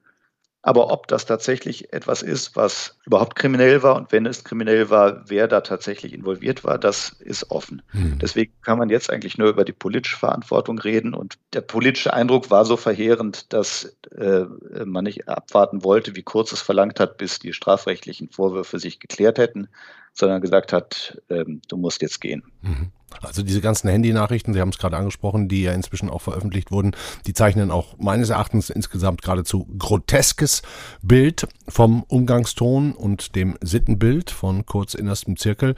Aber 0.69 0.91
ob 0.91 1.09
das 1.09 1.25
tatsächlich 1.25 1.95
etwas 1.95 2.21
ist, 2.21 2.55
was 2.55 2.99
überhaupt 3.07 3.37
kriminell 3.37 3.83
war 3.83 3.97
und 3.97 4.13
wenn 4.13 4.27
es 4.27 4.45
kriminell 4.45 4.91
war, 4.91 5.23
wer 5.27 5.49
da 5.49 5.63
tatsächlich 5.63 6.13
involviert 6.13 6.63
war, 6.63 6.77
das 6.77 7.17
ist 7.21 7.51
offen. 7.51 7.81
Mhm. 7.95 8.19
Deswegen 8.19 8.53
kann 8.61 8.77
man 8.77 8.91
jetzt 8.91 9.09
eigentlich 9.09 9.39
nur 9.39 9.49
über 9.49 9.65
die 9.65 9.73
politische 9.73 10.19
Verantwortung 10.19 10.79
reden. 10.79 11.15
Und 11.15 11.39
der 11.55 11.63
politische 11.63 12.13
Eindruck 12.13 12.51
war 12.51 12.67
so 12.67 12.77
verheerend, 12.77 13.51
dass 13.55 13.97
äh, 14.15 14.45
man 14.85 15.05
nicht 15.05 15.27
abwarten 15.27 15.85
wollte, 15.85 16.17
wie 16.17 16.23
kurz 16.23 16.53
es 16.53 16.61
verlangt 16.61 17.01
hat, 17.01 17.17
bis 17.17 17.39
die 17.39 17.55
strafrechtlichen 17.55 18.29
Vorwürfe 18.29 18.79
sich 18.79 19.01
geklärt 19.01 19.39
hätten, 19.39 19.71
sondern 20.19 20.41
gesagt 20.41 20.73
hat, 20.73 21.21
äh, 21.29 21.45
du 21.69 21.77
musst 21.77 22.03
jetzt 22.03 22.21
gehen. 22.21 22.43
Mhm. 22.63 22.93
Also 23.23 23.43
diese 23.43 23.61
ganzen 23.61 23.89
Handynachrichten, 23.89 24.53
Sie 24.53 24.61
haben 24.61 24.69
es 24.69 24.79
gerade 24.79 24.97
angesprochen, 24.97 25.49
die 25.49 25.63
ja 25.63 25.73
inzwischen 25.73 26.11
auch 26.11 26.21
veröffentlicht 26.21 26.71
wurden, 26.71 26.93
die 27.27 27.33
zeichnen 27.33 27.71
auch 27.71 27.97
meines 27.99 28.29
Erachtens 28.29 28.71
insgesamt 28.71 29.23
geradezu 29.23 29.67
groteskes 29.79 30.63
Bild 31.03 31.49
vom 31.69 32.05
Umgangston 32.05 32.93
und 32.93 33.35
dem 33.35 33.57
Sittenbild 33.61 34.31
von 34.31 34.67
kurz 34.67 34.95
innerstem 34.95 35.37
Zirkel. 35.37 35.75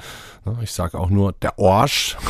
Ich 0.62 0.73
sage 0.73 0.99
auch 0.99 1.09
nur 1.09 1.32
der 1.32 1.59
Orsch. 1.59 2.16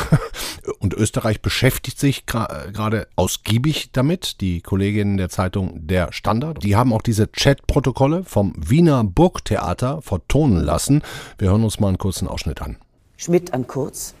Und 0.79 0.93
Österreich 0.93 1.41
beschäftigt 1.41 1.99
sich 1.99 2.25
gerade 2.25 3.07
ausgiebig 3.15 3.91
damit. 3.91 4.41
Die 4.41 4.61
Kolleginnen 4.61 5.17
der 5.17 5.29
Zeitung 5.29 5.87
Der 5.87 6.11
Standard, 6.11 6.63
die 6.63 6.75
haben 6.75 6.93
auch 6.93 7.01
diese 7.01 7.31
Chat-Protokolle 7.31 8.23
vom 8.23 8.53
Wiener 8.57 9.03
Burgtheater 9.03 10.01
vertonen 10.01 10.63
lassen. 10.63 11.01
Wir 11.37 11.49
hören 11.49 11.63
uns 11.63 11.79
mal 11.79 11.89
einen 11.89 11.97
kurzen 12.01 12.27
Ausschnitt 12.27 12.61
an. 12.61 12.75
Schmidt 13.15 13.53
an 13.53 13.65
Kurz 13.67 14.15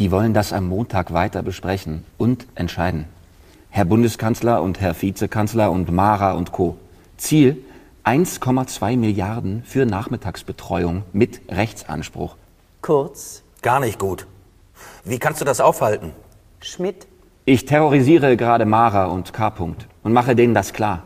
die 0.00 0.10
wollen 0.10 0.32
das 0.32 0.54
am 0.54 0.66
Montag 0.66 1.12
weiter 1.12 1.42
besprechen 1.42 2.04
und 2.16 2.46
entscheiden. 2.54 3.04
Herr 3.68 3.84
Bundeskanzler 3.84 4.62
und 4.62 4.80
Herr 4.80 5.00
Vizekanzler 5.00 5.70
und 5.70 5.92
Mara 5.92 6.32
und 6.32 6.52
Co. 6.52 6.78
Ziel 7.18 7.62
1,2 8.04 8.96
Milliarden 8.96 9.62
für 9.62 9.84
Nachmittagsbetreuung 9.84 11.02
mit 11.12 11.42
Rechtsanspruch. 11.50 12.36
Kurz. 12.80 13.42
Gar 13.60 13.80
nicht 13.80 13.98
gut. 13.98 14.26
Wie 15.04 15.18
kannst 15.18 15.42
du 15.42 15.44
das 15.44 15.60
aufhalten? 15.60 16.12
Schmidt. 16.62 17.06
Ich 17.44 17.66
terrorisiere 17.66 18.38
gerade 18.38 18.64
Mara 18.64 19.04
und 19.04 19.34
K. 19.34 19.48
-Punkt 19.48 19.84
und 20.02 20.14
mache 20.14 20.34
denen 20.34 20.54
das 20.54 20.72
klar. 20.72 21.02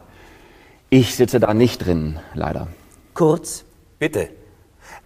Ich 0.89 1.17
sitze 1.17 1.41
da 1.41 1.53
nicht 1.53 1.85
drin, 1.85 2.21
leider. 2.35 2.69
Kurz. 3.13 3.65
Bitte. 3.99 4.29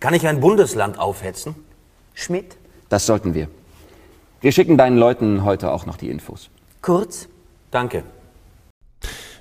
Kann 0.01 0.15
ich 0.15 0.27
ein 0.29 0.41
Bundesland 0.41 0.99
aufhetzen? 0.99 1.57
Schmidt. 2.15 2.57
Das 2.89 3.05
sollten 3.05 3.35
wir. 3.35 3.49
Wir 4.41 4.53
schicken 4.53 4.79
deinen 4.79 4.97
Leuten 4.97 5.45
heute 5.45 5.73
auch 5.73 5.87
noch 5.87 5.97
die 5.97 6.09
Infos. 6.09 6.51
Kurz? 6.83 7.29
Danke. 7.73 8.05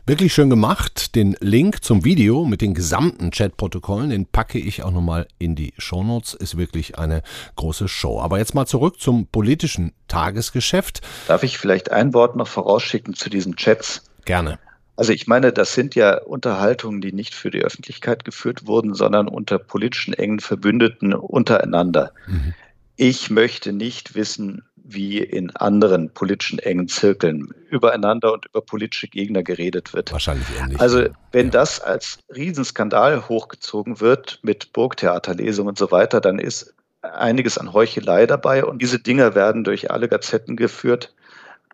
Wirklich 0.08 0.34
schön 0.34 0.50
gemacht. 0.50 1.16
Den 1.16 1.36
Link 1.42 1.84
zum 1.84 2.04
Video 2.04 2.44
mit 2.44 2.62
den 2.62 2.74
gesamten 2.74 3.30
Chatprotokollen, 3.30 4.10
den 4.10 4.26
packe 4.26 4.58
ich 4.58 4.82
auch 4.82 4.92
nochmal 4.92 5.28
in 5.38 5.56
die 5.56 5.74
Shownotes. 5.78 6.34
Ist 6.34 6.58
wirklich 6.58 6.98
eine 6.98 7.22
große 7.56 7.88
Show. 7.88 8.20
Aber 8.20 8.40
jetzt 8.40 8.56
mal 8.56 8.66
zurück 8.66 9.00
zum 9.00 9.28
politischen 9.28 9.94
Tagesgeschäft. 10.08 11.02
Darf 11.28 11.44
ich 11.44 11.60
vielleicht 11.60 11.92
ein 11.92 12.16
Wort 12.16 12.36
noch 12.36 12.48
vorausschicken 12.48 13.14
zu 13.14 13.30
diesen 13.30 13.58
Chats? 13.58 14.02
Gerne. 14.26 14.58
Also 14.98 15.14
ich 15.14 15.28
meine, 15.28 15.54
das 15.54 15.74
sind 15.74 15.96
ja 15.96 16.18
Unterhaltungen, 16.18 17.02
die 17.02 17.14
nicht 17.14 17.36
für 17.36 17.52
die 17.52 17.62
Öffentlichkeit 17.62 18.26
geführt 18.26 18.66
wurden, 18.66 18.96
sondern 18.96 19.28
unter 19.28 19.60
politischen 19.60 20.14
engen 20.14 20.40
Verbündeten 20.40 21.14
untereinander. 21.14 22.12
Mhm. 22.26 22.54
Ich 22.96 23.30
möchte 23.30 23.74
nicht 23.74 24.16
wissen, 24.16 24.64
wie 24.76 25.20
in 25.20 25.56
anderen 25.56 26.10
politischen 26.10 26.60
engen 26.60 26.88
Zirkeln 26.88 27.54
übereinander 27.70 28.34
und 28.34 28.46
über 28.46 28.62
politische 28.62 29.08
Gegner 29.08 29.44
geredet 29.44 29.94
wird. 29.94 30.12
Wahrscheinlich 30.12 30.48
ähnlich. 30.60 30.80
Also 30.80 31.06
wenn 31.32 31.48
ja. 31.48 31.52
das 31.52 31.80
als 31.80 32.20
Riesenskandal 32.34 33.28
hochgezogen 33.30 34.00
wird 34.00 34.40
mit 34.42 34.74
Burgtheaterlesungen 34.74 35.70
und 35.70 35.78
so 35.78 35.92
weiter, 35.92 36.22
dann 36.22 36.40
ist 36.40 36.74
einiges 37.02 37.58
an 37.58 37.74
Heuchelei 37.74 38.26
dabei 38.26 38.66
und 38.66 38.82
diese 38.82 39.00
Dinger 39.00 39.36
werden 39.36 39.64
durch 39.64 39.92
alle 39.92 40.08
Gazetten 40.08 40.56
geführt. 40.56 41.14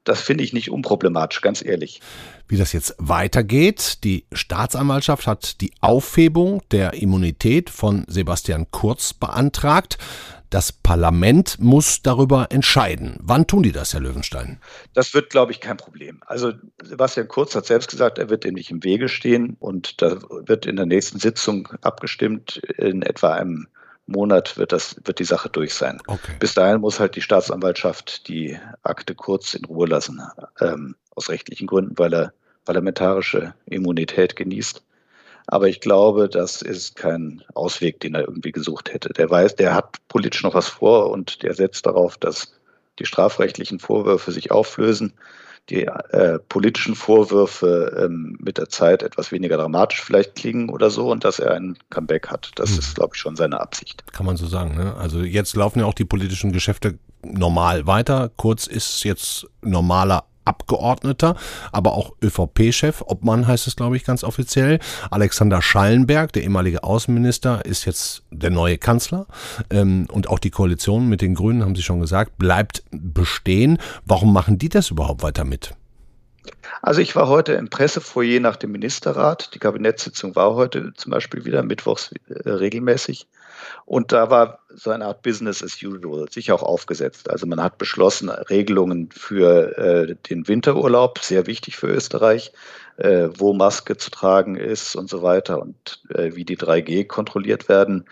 Das 0.03 0.21
finde 0.21 0.43
ich 0.43 0.53
nicht 0.53 0.69
unproblematisch, 0.69 1.41
ganz 1.41 1.63
ehrlich. 1.63 2.01
Wie 2.47 2.57
das 2.57 2.73
jetzt 2.73 2.95
weitergeht, 2.97 4.03
die 4.03 4.25
Staatsanwaltschaft 4.33 5.27
hat 5.27 5.61
die 5.61 5.71
Aufhebung 5.79 6.61
der 6.71 6.93
Immunität 6.93 7.69
von 7.69 8.03
Sebastian 8.07 8.67
Kurz 8.71 9.13
beantragt. 9.13 9.97
Das 10.49 10.71
Parlament 10.71 11.57
muss 11.59 12.03
darüber 12.03 12.51
entscheiden. 12.51 13.17
Wann 13.21 13.47
tun 13.47 13.63
die 13.63 13.71
das, 13.71 13.93
Herr 13.93 14.01
Löwenstein? 14.01 14.59
Das 14.93 15.15
wird, 15.15 15.31
glaube 15.31 15.51
ich, 15.51 15.59
kein 15.59 15.77
Problem. 15.77 16.21
Also 16.27 16.51
Sebastian 16.83 17.27
Kurz 17.27 17.55
hat 17.55 17.65
selbst 17.65 17.89
gesagt, 17.89 18.19
er 18.19 18.29
wird 18.29 18.43
dem 18.43 18.53
nicht 18.53 18.69
im 18.69 18.83
Wege 18.83 19.09
stehen 19.09 19.55
und 19.59 20.01
da 20.01 20.19
wird 20.45 20.67
in 20.67 20.75
der 20.75 20.85
nächsten 20.85 21.17
Sitzung 21.17 21.69
abgestimmt. 21.81 22.57
In 22.77 23.01
etwa 23.01 23.33
einem 23.33 23.67
Monat 24.05 24.57
wird, 24.57 24.71
das, 24.71 24.97
wird 25.05 25.19
die 25.19 25.23
Sache 25.23 25.49
durch 25.49 25.73
sein. 25.73 26.01
Okay. 26.07 26.33
Bis 26.39 26.53
dahin 26.53 26.81
muss 26.81 26.99
halt 26.99 27.15
die 27.15 27.21
Staatsanwaltschaft 27.21 28.27
die 28.27 28.59
Akte 28.83 29.15
Kurz 29.15 29.53
in 29.53 29.65
Ruhe 29.65 29.87
lassen, 29.87 30.21
ähm, 30.59 30.95
aus 31.15 31.29
rechtlichen 31.29 31.67
Gründen, 31.67 31.97
weil 31.97 32.13
er 32.13 32.33
parlamentarische 32.65 33.53
Immunität 33.65 34.35
genießt. 34.35 34.83
Aber 35.47 35.67
ich 35.67 35.81
glaube, 35.81 36.29
das 36.29 36.61
ist 36.61 36.95
kein 36.95 37.43
Ausweg, 37.53 37.99
den 37.99 38.15
er 38.15 38.21
irgendwie 38.21 38.51
gesucht 38.51 38.93
hätte. 38.93 39.09
Der 39.09 39.29
weiß, 39.29 39.55
der 39.55 39.73
hat 39.73 39.97
politisch 40.07 40.43
noch 40.43 40.53
was 40.53 40.67
vor 40.67 41.09
und 41.09 41.43
der 41.43 41.53
setzt 41.53 41.85
darauf, 41.85 42.17
dass 42.17 42.53
die 42.99 43.05
strafrechtlichen 43.05 43.79
Vorwürfe 43.79 44.31
sich 44.31 44.51
auflösen, 44.51 45.13
die 45.69 45.85
äh, 45.85 46.39
politischen 46.49 46.95
Vorwürfe 46.95 48.05
ähm, 48.05 48.37
mit 48.39 48.57
der 48.57 48.69
Zeit 48.69 49.01
etwas 49.01 49.31
weniger 49.31 49.57
dramatisch 49.57 50.01
vielleicht 50.01 50.35
klingen 50.35 50.69
oder 50.69 50.89
so 50.89 51.09
und 51.09 51.23
dass 51.23 51.39
er 51.39 51.53
ein 51.53 51.77
Comeback 51.89 52.27
hat. 52.27 52.51
Das 52.55 52.71
hm. 52.71 52.79
ist, 52.79 52.95
glaube 52.95 53.11
ich, 53.15 53.21
schon 53.21 53.35
seine 53.35 53.61
Absicht. 53.61 54.03
Kann 54.11 54.25
man 54.25 54.35
so 54.35 54.45
sagen. 54.45 54.75
Ne? 54.75 54.95
Also 54.95 55.21
jetzt 55.21 55.55
laufen 55.55 55.79
ja 55.79 55.85
auch 55.85 55.93
die 55.93 56.05
politischen 56.05 56.51
Geschäfte 56.51 56.99
normal 57.23 57.87
weiter. 57.87 58.29
Kurz 58.35 58.67
ist 58.67 59.03
jetzt 59.03 59.47
normaler 59.61 60.25
Abgeordneter, 60.45 61.35
aber 61.71 61.93
auch 61.93 62.13
ÖVP-Chef, 62.21 63.01
Obmann 63.05 63.47
heißt 63.47 63.67
es, 63.67 63.75
glaube 63.75 63.97
ich, 63.97 64.03
ganz 64.03 64.23
offiziell. 64.23 64.79
Alexander 65.11 65.61
Schallenberg, 65.61 66.33
der 66.33 66.43
ehemalige 66.43 66.83
Außenminister, 66.83 67.65
ist 67.65 67.85
jetzt 67.85 68.23
der 68.31 68.49
neue 68.49 68.77
Kanzler. 68.77 69.27
Ähm, 69.69 70.07
und 70.11 70.29
auch 70.29 70.39
die 70.39 70.51
Koalition 70.51 71.07
mit 71.07 71.21
den 71.21 71.35
Grünen, 71.35 71.63
haben 71.63 71.75
Sie 71.75 71.83
schon 71.83 71.99
gesagt, 71.99 72.37
bleibt 72.37 72.83
bestehen. 72.91 73.77
Warum 74.05 74.33
machen 74.33 74.57
die 74.57 74.69
das 74.69 74.89
überhaupt 74.89 75.23
weiter 75.23 75.45
mit? 75.45 75.73
Also 76.81 76.99
ich 76.99 77.15
war 77.15 77.29
heute 77.29 77.53
im 77.53 77.69
Pressefoyer 77.69 78.39
nach 78.41 78.57
dem 78.57 78.71
Ministerrat. 78.71 79.53
Die 79.53 79.59
Kabinettssitzung 79.59 80.35
war 80.35 80.55
heute 80.55 80.93
zum 80.95 81.11
Beispiel 81.11 81.45
wieder 81.45 81.63
mittwochs 81.63 82.11
äh, 82.27 82.49
regelmäßig. 82.49 83.27
Und 83.85 84.11
da 84.11 84.29
war 84.29 84.59
so 84.69 84.89
eine 84.89 85.05
Art 85.05 85.21
Business 85.21 85.63
as 85.63 85.81
usual 85.81 86.29
sich 86.29 86.51
auch 86.51 86.63
aufgesetzt. 86.63 87.29
Also 87.29 87.45
man 87.45 87.61
hat 87.61 87.77
beschlossen, 87.77 88.29
Regelungen 88.29 89.09
für 89.11 89.77
äh, 89.77 90.15
den 90.29 90.47
Winterurlaub, 90.47 91.19
sehr 91.19 91.47
wichtig 91.47 91.77
für 91.77 91.87
Österreich, 91.87 92.51
äh, 92.97 93.29
wo 93.35 93.53
Maske 93.53 93.97
zu 93.97 94.11
tragen 94.11 94.55
ist 94.55 94.95
und 94.95 95.09
so 95.09 95.21
weiter 95.21 95.61
und 95.61 96.01
äh, 96.09 96.35
wie 96.35 96.45
die 96.45 96.57
3G 96.57 97.05
kontrolliert 97.05 97.69
werden. 97.69 98.05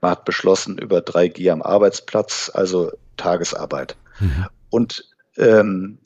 Man 0.00 0.12
hat 0.12 0.24
beschlossen 0.24 0.78
über 0.78 0.98
3G 0.98 1.50
am 1.50 1.62
Arbeitsplatz, 1.62 2.50
also 2.52 2.92
Tagesarbeit. 3.16 3.96
Mhm. 4.20 4.46
Und 4.70 5.04
ähm, 5.36 5.98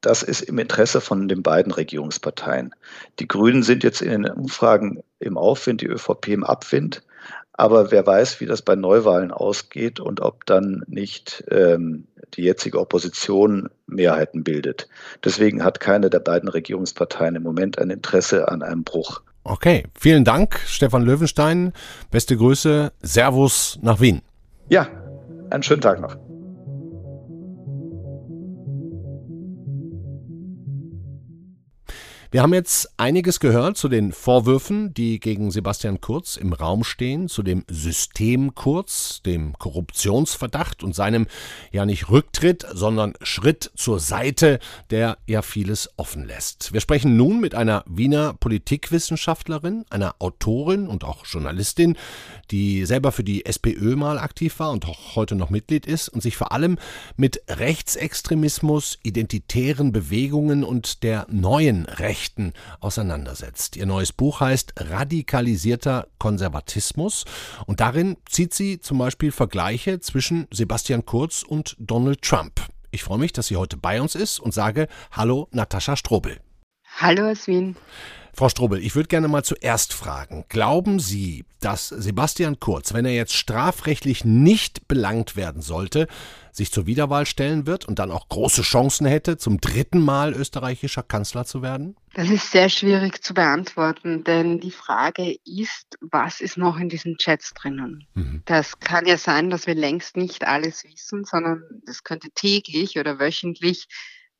das 0.00 0.22
ist 0.22 0.42
im 0.42 0.58
Interesse 0.58 1.00
von 1.00 1.28
den 1.28 1.42
beiden 1.42 1.72
Regierungsparteien. 1.72 2.74
Die 3.18 3.28
Grünen 3.28 3.62
sind 3.62 3.84
jetzt 3.84 4.00
in 4.00 4.22
den 4.22 4.32
Umfragen 4.32 5.02
im 5.18 5.36
Aufwind, 5.36 5.82
die 5.82 5.86
ÖVP 5.86 6.28
im 6.28 6.44
Abwind. 6.44 7.02
Aber 7.60 7.90
wer 7.90 8.06
weiß, 8.06 8.40
wie 8.40 8.46
das 8.46 8.62
bei 8.62 8.74
Neuwahlen 8.74 9.30
ausgeht 9.30 10.00
und 10.00 10.22
ob 10.22 10.46
dann 10.46 10.82
nicht 10.86 11.44
ähm, 11.50 12.06
die 12.32 12.44
jetzige 12.44 12.80
Opposition 12.80 13.68
Mehrheiten 13.86 14.44
bildet. 14.44 14.88
Deswegen 15.22 15.62
hat 15.62 15.78
keine 15.78 16.08
der 16.08 16.20
beiden 16.20 16.48
Regierungsparteien 16.48 17.36
im 17.36 17.42
Moment 17.42 17.78
ein 17.78 17.90
Interesse 17.90 18.48
an 18.48 18.62
einem 18.62 18.82
Bruch. 18.82 19.20
Okay, 19.44 19.84
vielen 19.94 20.24
Dank, 20.24 20.58
Stefan 20.64 21.02
Löwenstein. 21.02 21.74
Beste 22.10 22.34
Grüße. 22.34 22.92
Servus 23.02 23.78
nach 23.82 24.00
Wien. 24.00 24.22
Ja, 24.70 24.88
einen 25.50 25.62
schönen 25.62 25.82
Tag 25.82 26.00
noch. 26.00 26.16
Wir 32.32 32.42
haben 32.42 32.54
jetzt 32.54 32.92
einiges 32.96 33.40
gehört 33.40 33.76
zu 33.76 33.88
den 33.88 34.12
Vorwürfen, 34.12 34.94
die 34.94 35.18
gegen 35.18 35.50
Sebastian 35.50 36.00
Kurz 36.00 36.36
im 36.36 36.52
Raum 36.52 36.84
stehen, 36.84 37.28
zu 37.28 37.42
dem 37.42 37.64
System 37.68 38.54
Kurz, 38.54 39.20
dem 39.26 39.58
Korruptionsverdacht 39.58 40.84
und 40.84 40.94
seinem 40.94 41.26
ja 41.72 41.84
nicht 41.84 42.08
Rücktritt, 42.08 42.64
sondern 42.72 43.14
Schritt 43.20 43.72
zur 43.74 43.98
Seite, 43.98 44.60
der 44.90 45.18
ja 45.26 45.42
vieles 45.42 45.90
offen 45.96 46.24
lässt. 46.24 46.72
Wir 46.72 46.80
sprechen 46.80 47.16
nun 47.16 47.40
mit 47.40 47.56
einer 47.56 47.82
Wiener 47.88 48.34
Politikwissenschaftlerin, 48.34 49.84
einer 49.90 50.14
Autorin 50.20 50.86
und 50.86 51.02
auch 51.02 51.26
Journalistin, 51.26 51.96
die 52.52 52.84
selber 52.84 53.10
für 53.10 53.24
die 53.24 53.44
SPÖ 53.44 53.96
mal 53.96 54.20
aktiv 54.20 54.60
war 54.60 54.70
und 54.70 54.86
auch 54.86 55.16
heute 55.16 55.34
noch 55.34 55.50
Mitglied 55.50 55.84
ist 55.84 56.08
und 56.08 56.22
sich 56.22 56.36
vor 56.36 56.52
allem 56.52 56.78
mit 57.16 57.42
Rechtsextremismus, 57.48 59.00
identitären 59.02 59.90
Bewegungen 59.90 60.62
und 60.62 61.02
der 61.02 61.26
neuen 61.28 61.86
Rechts 61.86 62.19
Rechten 62.20 62.52
auseinandersetzt. 62.80 63.76
Ihr 63.76 63.86
neues 63.86 64.12
Buch 64.12 64.40
heißt 64.40 64.74
Radikalisierter 64.76 66.06
Konservatismus 66.18 67.24
und 67.64 67.80
darin 67.80 68.18
zieht 68.28 68.52
sie 68.52 68.78
zum 68.78 68.98
Beispiel 68.98 69.32
Vergleiche 69.32 70.00
zwischen 70.00 70.46
Sebastian 70.50 71.06
Kurz 71.06 71.42
und 71.42 71.76
Donald 71.78 72.20
Trump. 72.20 72.60
Ich 72.90 73.04
freue 73.04 73.18
mich, 73.18 73.32
dass 73.32 73.46
sie 73.46 73.56
heute 73.56 73.78
bei 73.78 74.02
uns 74.02 74.14
ist 74.14 74.38
und 74.38 74.52
sage 74.52 74.88
Hallo 75.12 75.48
Natascha 75.52 75.96
Strobel. 75.96 76.40
Hallo 76.98 77.30
aus. 77.30 77.46
Frau 78.32 78.48
Strobel, 78.48 78.82
ich 78.82 78.94
würde 78.94 79.08
gerne 79.08 79.28
mal 79.28 79.44
zuerst 79.44 79.92
fragen, 79.92 80.44
glauben 80.48 80.98
Sie, 80.98 81.44
dass 81.60 81.88
Sebastian 81.88 82.58
Kurz, 82.58 82.94
wenn 82.94 83.04
er 83.04 83.14
jetzt 83.14 83.34
strafrechtlich 83.34 84.24
nicht 84.24 84.88
belangt 84.88 85.36
werden 85.36 85.62
sollte, 85.62 86.06
sich 86.52 86.72
zur 86.72 86.86
Wiederwahl 86.86 87.26
stellen 87.26 87.66
wird 87.66 87.86
und 87.86 87.98
dann 87.98 88.10
auch 88.10 88.28
große 88.28 88.62
Chancen 88.62 89.06
hätte, 89.06 89.36
zum 89.36 89.60
dritten 89.60 90.00
Mal 90.00 90.32
österreichischer 90.32 91.02
Kanzler 91.02 91.44
zu 91.44 91.62
werden? 91.62 91.96
Das 92.14 92.28
ist 92.28 92.50
sehr 92.50 92.68
schwierig 92.68 93.22
zu 93.22 93.34
beantworten, 93.34 94.24
denn 94.24 94.58
die 94.58 94.72
Frage 94.72 95.36
ist, 95.44 95.98
was 96.00 96.40
ist 96.40 96.56
noch 96.56 96.78
in 96.78 96.88
diesen 96.88 97.18
Chats 97.18 97.52
drinnen? 97.54 98.06
Mhm. 98.14 98.42
Das 98.46 98.80
kann 98.80 99.06
ja 99.06 99.16
sein, 99.16 99.50
dass 99.50 99.66
wir 99.66 99.74
längst 99.74 100.16
nicht 100.16 100.46
alles 100.46 100.84
wissen, 100.84 101.24
sondern 101.24 101.62
das 101.86 102.02
könnte 102.02 102.30
täglich 102.30 102.98
oder 102.98 103.18
wöchentlich 103.18 103.86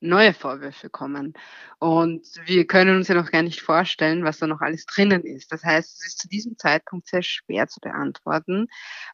neue 0.01 0.33
Vorwürfe 0.33 0.89
kommen. 0.89 1.33
Und 1.79 2.27
wir 2.45 2.65
können 2.67 2.97
uns 2.97 3.07
ja 3.07 3.15
noch 3.15 3.31
gar 3.31 3.43
nicht 3.43 3.61
vorstellen, 3.61 4.23
was 4.23 4.39
da 4.39 4.47
noch 4.47 4.61
alles 4.61 4.85
drinnen 4.85 5.23
ist. 5.23 5.51
Das 5.51 5.63
heißt, 5.63 5.99
es 5.99 6.07
ist 6.07 6.19
zu 6.19 6.27
diesem 6.27 6.57
Zeitpunkt 6.57 7.07
sehr 7.07 7.23
schwer 7.23 7.67
zu 7.67 7.79
beantworten. 7.79 8.67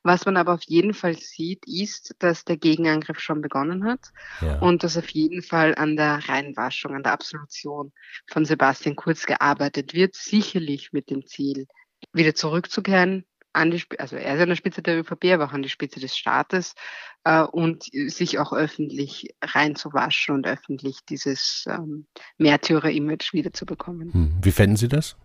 Was 0.03 0.25
man 0.25 0.37
aber 0.37 0.53
auf 0.53 0.63
jeden 0.63 0.93
Fall 0.93 1.15
sieht, 1.17 1.65
ist, 1.67 2.15
dass 2.19 2.45
der 2.45 2.57
Gegenangriff 2.57 3.19
schon 3.19 3.41
begonnen 3.41 3.83
hat 3.85 4.11
ja. 4.41 4.59
und 4.59 4.83
dass 4.83 4.97
auf 4.97 5.09
jeden 5.09 5.41
Fall 5.41 5.75
an 5.75 5.95
der 5.95 6.27
Reinwaschung, 6.27 6.95
an 6.95 7.03
der 7.03 7.13
Absolution 7.13 7.91
von 8.25 8.45
Sebastian 8.45 8.95
Kurz 8.95 9.25
gearbeitet 9.25 9.93
wird, 9.93 10.15
sicherlich 10.15 10.93
mit 10.93 11.09
dem 11.09 11.25
Ziel, 11.25 11.67
wieder 12.13 12.33
zurückzukehren 12.33 13.25
an 13.57 13.71
die, 13.71 13.83
also 13.97 14.15
er 14.15 14.35
ist 14.35 14.41
an 14.41 14.49
der 14.49 14.55
Spitze 14.55 14.81
der 14.81 14.99
ÖVP, 14.99 15.33
aber 15.33 15.45
auch 15.45 15.53
an 15.53 15.63
die 15.63 15.69
Spitze 15.69 15.99
des 15.99 16.15
Staates 16.15 16.75
äh, 17.23 17.41
und 17.41 17.83
sich 17.91 18.39
auch 18.39 18.53
öffentlich 18.53 19.35
reinzuwaschen 19.41 20.35
und 20.35 20.47
öffentlich 20.47 20.99
dieses 21.09 21.65
ähm, 21.67 22.05
Märtyrer-Image 22.37 23.33
wiederzubekommen. 23.33 24.13
Hm. 24.13 24.37
Wie 24.41 24.51
fänden 24.51 24.77
Sie 24.77 24.87
das? 24.87 25.17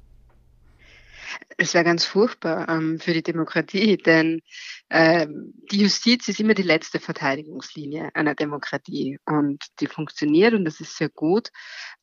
Es 1.57 1.73
wäre 1.73 1.85
ganz 1.85 2.05
furchtbar 2.05 2.69
ähm, 2.69 2.99
für 2.99 3.15
die 3.15 3.23
Demokratie, 3.23 3.97
denn 3.97 4.43
äh, 4.91 5.27
die 5.71 5.81
Justiz 5.81 6.29
ist 6.29 6.41
immer 6.41 6.55
die 6.55 6.63
letzte 6.63 7.01
Verteidigungslinie 7.01 8.11
einer 8.15 8.35
Demokratie 8.35 9.19
und 9.25 9.65
die 9.81 9.87
funktioniert 9.87 10.53
und 10.55 10.65
das 10.65 10.81
ist 10.81 10.97
sehr 10.97 11.09
gut. 11.09 11.49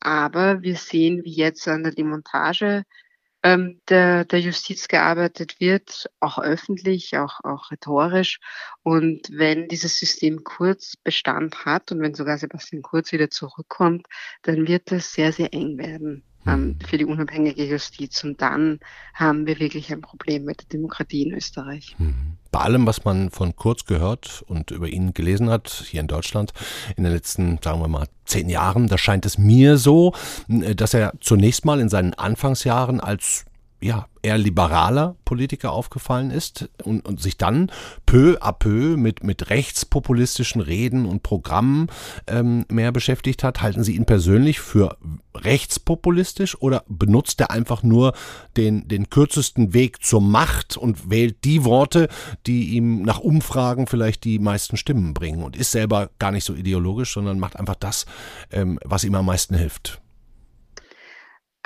Aber 0.00 0.62
wir 0.62 0.76
sehen, 0.76 1.22
wie 1.24 1.34
jetzt 1.34 1.66
an 1.68 1.84
der 1.84 1.92
Demontage 1.92 2.84
ähm, 3.42 3.80
der, 3.88 4.24
der 4.24 4.40
Justiz 4.40 4.88
gearbeitet 4.88 5.60
wird, 5.60 6.10
auch 6.20 6.38
öffentlich, 6.38 7.16
auch, 7.16 7.40
auch 7.42 7.70
rhetorisch. 7.70 8.40
Und 8.82 9.28
wenn 9.32 9.68
dieses 9.68 9.98
System 9.98 10.44
Kurz 10.44 10.96
Bestand 10.96 11.64
hat 11.64 11.92
und 11.92 12.00
wenn 12.00 12.14
sogar 12.14 12.38
Sebastian 12.38 12.82
Kurz 12.82 13.12
wieder 13.12 13.30
zurückkommt, 13.30 14.06
dann 14.42 14.66
wird 14.66 14.90
das 14.90 15.12
sehr, 15.12 15.32
sehr 15.32 15.52
eng 15.54 15.78
werden 15.78 16.24
ähm, 16.46 16.60
mhm. 16.60 16.78
für 16.86 16.98
die 16.98 17.04
unabhängige 17.04 17.64
Justiz. 17.64 18.22
Und 18.24 18.40
dann 18.42 18.80
haben 19.14 19.46
wir 19.46 19.58
wirklich 19.58 19.92
ein 19.92 20.00
Problem 20.00 20.44
mit 20.44 20.62
der 20.62 20.68
Demokratie 20.68 21.22
in 21.22 21.34
Österreich. 21.34 21.96
Mhm. 21.98 22.36
Bei 22.50 22.60
allem, 22.60 22.86
was 22.86 23.04
man 23.04 23.30
von 23.30 23.54
Kurz 23.54 23.84
gehört 23.84 24.44
und 24.48 24.70
über 24.70 24.88
ihn 24.88 25.14
gelesen 25.14 25.50
hat, 25.50 25.84
hier 25.88 26.00
in 26.00 26.08
Deutschland, 26.08 26.52
in 26.96 27.04
den 27.04 27.12
letzten, 27.12 27.58
sagen 27.62 27.80
wir 27.80 27.88
mal, 27.88 28.06
zehn 28.24 28.48
Jahren, 28.48 28.88
da 28.88 28.98
scheint 28.98 29.26
es 29.26 29.38
mir 29.38 29.76
so, 29.78 30.14
dass 30.48 30.94
er 30.94 31.12
zunächst 31.20 31.64
mal 31.64 31.80
in 31.80 31.88
seinen 31.88 32.14
Anfangsjahren 32.14 33.00
als 33.00 33.44
ja, 33.82 34.06
eher 34.22 34.36
liberaler 34.36 35.16
Politiker 35.24 35.72
aufgefallen 35.72 36.30
ist 36.30 36.68
und, 36.84 37.06
und 37.06 37.20
sich 37.20 37.38
dann 37.38 37.70
peu 38.04 38.36
à 38.40 38.52
peu 38.52 38.96
mit, 38.98 39.24
mit 39.24 39.48
rechtspopulistischen 39.48 40.60
Reden 40.60 41.06
und 41.06 41.22
Programmen 41.22 41.88
ähm, 42.26 42.66
mehr 42.68 42.92
beschäftigt 42.92 43.42
hat. 43.42 43.62
Halten 43.62 43.82
Sie 43.82 43.96
ihn 43.96 44.04
persönlich 44.04 44.60
für 44.60 44.98
rechtspopulistisch 45.34 46.60
oder 46.60 46.84
benutzt 46.88 47.40
er 47.40 47.50
einfach 47.50 47.82
nur 47.82 48.12
den, 48.56 48.86
den 48.88 49.08
kürzesten 49.08 49.72
Weg 49.72 50.02
zur 50.04 50.20
Macht 50.20 50.76
und 50.76 51.08
wählt 51.08 51.44
die 51.44 51.64
Worte, 51.64 52.08
die 52.46 52.70
ihm 52.70 53.02
nach 53.02 53.20
Umfragen 53.20 53.86
vielleicht 53.86 54.24
die 54.24 54.38
meisten 54.38 54.76
Stimmen 54.76 55.14
bringen 55.14 55.42
und 55.42 55.56
ist 55.56 55.70
selber 55.70 56.10
gar 56.18 56.32
nicht 56.32 56.44
so 56.44 56.54
ideologisch, 56.54 57.14
sondern 57.14 57.38
macht 57.38 57.56
einfach 57.56 57.76
das, 57.76 58.04
ähm, 58.50 58.78
was 58.84 59.04
ihm 59.04 59.14
am 59.14 59.26
meisten 59.26 59.54
hilft? 59.54 60.02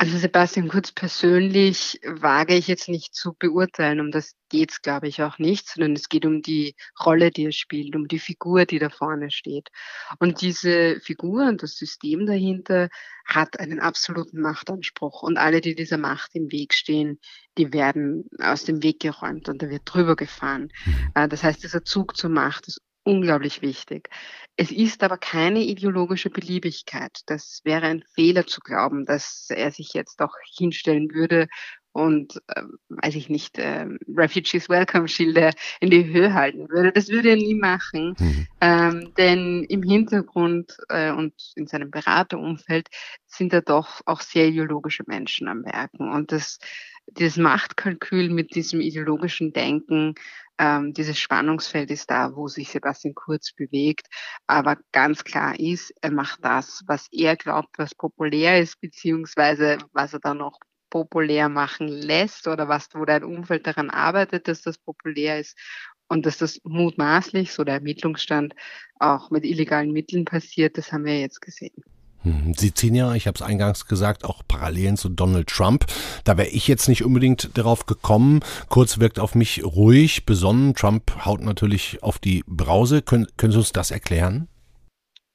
Also 0.05 0.19
Sebastian 0.19 0.69
Kurz 0.69 0.93
persönlich 0.93 1.99
wage 2.05 2.55
ich 2.55 2.69
jetzt 2.69 2.91
nicht 2.91 3.15
zu 3.15 3.33
beurteilen. 3.33 4.01
Um 4.01 4.11
das 4.11 4.35
geht's, 4.51 4.83
glaube 4.83 5.09
ich, 5.09 5.23
auch 5.23 5.39
nicht, 5.39 5.67
sondern 5.67 5.95
es 5.95 6.11
geht 6.11 6.27
um 6.27 6.43
die 6.43 6.77
Rolle, 7.03 7.31
die 7.31 7.47
er 7.47 7.53
spielt, 7.53 7.97
um 7.97 8.07
die 8.07 8.19
Figur, 8.19 8.67
die 8.67 8.79
da 8.79 8.91
vorne 8.91 9.31
steht. 9.31 9.71
Und 10.19 10.43
diese 10.43 11.01
Figur 11.01 11.49
und 11.49 11.63
das 11.63 11.77
System 11.79 12.27
dahinter 12.27 12.91
hat 13.25 13.59
einen 13.59 13.81
absoluten 13.81 14.43
Machtanspruch. 14.43 15.23
Und 15.23 15.39
alle, 15.39 15.63
die 15.63 15.75
dieser 15.75 15.97
Macht 15.97 16.35
im 16.35 16.53
Weg 16.53 16.75
stehen, 16.75 17.19
die 17.57 17.73
werden 17.73 18.29
aus 18.41 18.65
dem 18.65 18.83
Weg 18.83 19.01
geräumt 19.01 19.49
und 19.49 19.63
da 19.63 19.71
wird 19.71 19.85
drüber 19.87 20.17
gefahren. 20.17 20.71
Mhm. 20.85 21.13
Äh, 21.15 21.29
das 21.29 21.43
heißt, 21.43 21.63
dieser 21.63 21.83
Zug 21.83 22.15
zur 22.15 22.29
Macht 22.29 22.69
ist 22.69 22.83
unglaublich 23.05 23.63
wichtig. 23.63 24.09
Es 24.57 24.71
ist 24.71 25.03
aber 25.03 25.19
keine 25.19 25.63
ideologische 25.63 26.31
Beliebigkeit. 26.31 27.21
Das 27.27 27.61
wäre 27.65 27.87
ein 27.87 28.03
Fehler 28.15 28.47
zu 28.47 28.61
glauben, 28.61 29.05
dass 29.05 29.49
er 29.51 29.71
sich 29.71 29.93
jetzt 29.95 30.21
auch 30.21 30.35
hinstellen 30.57 31.13
würde 31.13 31.49
und, 31.95 32.43
äh, 32.49 32.63
weiß 32.89 33.15
ich 33.15 33.29
nicht, 33.29 33.57
äh, 33.57 33.87
Refugees 34.09 34.69
Welcome 34.69 35.07
Schilder 35.07 35.53
in 35.79 35.91
die 35.91 36.05
Höhe 36.05 36.35
halten 36.35 36.69
würde. 36.69 36.91
Das 36.91 37.09
würde 37.09 37.31
er 37.31 37.37
nie 37.37 37.55
machen, 37.55 38.17
mhm. 38.19 38.49
ähm, 38.61 39.13
denn 39.17 39.63
im 39.63 39.85
Hintergrund 39.85 40.77
äh, 40.89 41.13
und 41.13 41.35
in 41.55 41.69
seinem 41.69 41.93
Beraterumfeld 41.93 42.89
sind 43.29 43.53
da 43.53 43.61
doch 43.61 44.01
auch 44.07 44.23
sehr 44.23 44.49
ideologische 44.49 45.05
Menschen 45.07 45.47
am 45.47 45.65
Werken. 45.65 46.13
Und 46.13 46.33
das, 46.33 46.59
dieses 47.07 47.37
Machtkalkül 47.37 48.31
mit 48.31 48.55
diesem 48.55 48.81
ideologischen 48.81 49.53
Denken 49.53 50.15
ähm, 50.59 50.93
dieses 50.95 51.19
Spannungsfeld 51.19 51.91
ist 51.91 52.11
da, 52.11 52.35
wo 52.37 52.49
sich 52.49 52.71
Sebastian 52.71 53.15
Kurz 53.15 53.53
bewegt. 53.53 54.07
Aber 54.47 54.77
ganz 54.93 55.25
klar 55.25 55.59
ist, 55.59 55.93
er 56.01 56.13
macht 56.13 56.45
das, 56.45 56.83
was 56.87 57.09
er 57.11 57.37
glaubt, 57.37 57.79
was 57.79 57.95
populär 57.95 58.61
ist, 58.61 58.81
beziehungsweise 58.81 59.79
was 59.93 60.13
er 60.13 60.21
dann 60.21 60.39
noch 60.39 60.61
populär 60.91 61.49
machen 61.49 61.89
lässt 61.89 62.47
oder 62.47 62.69
was, 62.69 62.89
wo 62.95 63.05
dein 63.05 63.25
Umfeld 63.25 63.67
daran 63.67 63.91
arbeitet, 63.91 64.47
dass 64.47 64.63
das 64.63 64.79
populär 64.79 65.41
ist 65.41 65.59
und 66.07 66.25
dass 66.25 66.39
das 66.39 66.61
mutmaßlich, 66.63 67.53
so 67.53 67.65
der 67.65 67.75
Ermittlungsstand, 67.75 68.55
auch 69.01 69.31
mit 69.31 69.45
illegalen 69.45 69.91
Mitteln 69.91 70.25
passiert, 70.25 70.79
das 70.79 70.93
haben 70.93 71.05
wir 71.05 71.19
jetzt 71.19 71.41
gesehen. 71.41 71.83
Hm, 72.25 72.55
Sie 72.57 72.73
ziehen 72.73 72.95
ja, 72.95 73.15
ich 73.15 73.27
habe 73.27 73.37
es 73.37 73.43
eingangs 73.43 73.87
gesagt, 73.87 74.25
auch 74.25 74.43
Parallelen 74.49 74.97
zu 74.97 75.09
Donald 75.09 75.47
Trump. 75.49 75.85
Da 76.25 76.37
wäre 76.37 76.49
ich 76.49 76.67
jetzt 76.67 76.89
nicht 76.89 77.05
unbedingt 77.05 77.57
darauf 77.57 77.87
gekommen. 77.87 78.41
Kurz 78.69 78.99
wirkt 78.99 79.19
auf 79.19 79.35
mich 79.35 79.63
ruhig, 79.65 80.27
besonnen. 80.27 80.75
Trump 80.75 81.25
haut 81.25 81.43
natürlich 81.43 82.03
auf 82.03 82.19
die 82.19 82.43
Brause. 82.47 83.03
Können, 83.03 83.27
können 83.37 83.53
Sie 83.53 83.59
uns 83.59 83.73
das 83.73 83.91
erklären? 83.91 84.49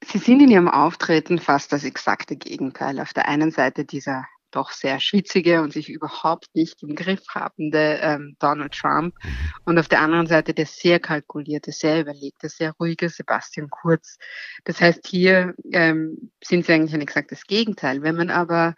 Sie 0.03 0.17
sind 0.17 0.41
in 0.41 0.49
Ihrem 0.49 0.69
Auftreten 0.69 1.39
fast 1.39 1.71
das 1.71 1.83
exakte 1.83 2.35
Gegenteil. 2.35 2.99
Auf 2.99 3.13
der 3.13 3.27
einen 3.27 3.51
Seite 3.51 3.85
dieser 3.85 4.25
doch 4.51 4.71
sehr 4.71 4.99
schwitzige 4.99 5.61
und 5.61 5.73
sich 5.73 5.89
überhaupt 5.89 6.47
nicht 6.53 6.81
im 6.83 6.95
Griff 6.95 7.21
habende 7.29 7.99
ähm, 8.01 8.35
Donald 8.39 8.73
Trump 8.73 9.15
mhm. 9.23 9.29
und 9.65 9.79
auf 9.79 9.87
der 9.87 10.01
anderen 10.01 10.27
Seite 10.27 10.53
der 10.53 10.65
sehr 10.65 10.99
kalkulierte, 10.99 11.71
sehr 11.71 12.01
überlegte, 12.01 12.49
sehr 12.49 12.73
ruhige 12.79 13.09
Sebastian 13.09 13.69
Kurz. 13.69 14.17
Das 14.63 14.81
heißt, 14.81 15.07
hier 15.07 15.53
ähm, 15.71 16.31
sind 16.43 16.65
sie 16.65 16.73
eigentlich 16.73 16.93
ein 16.93 17.01
exaktes 17.01 17.45
Gegenteil. 17.45 18.01
Wenn 18.01 18.15
man 18.15 18.29
aber 18.29 18.75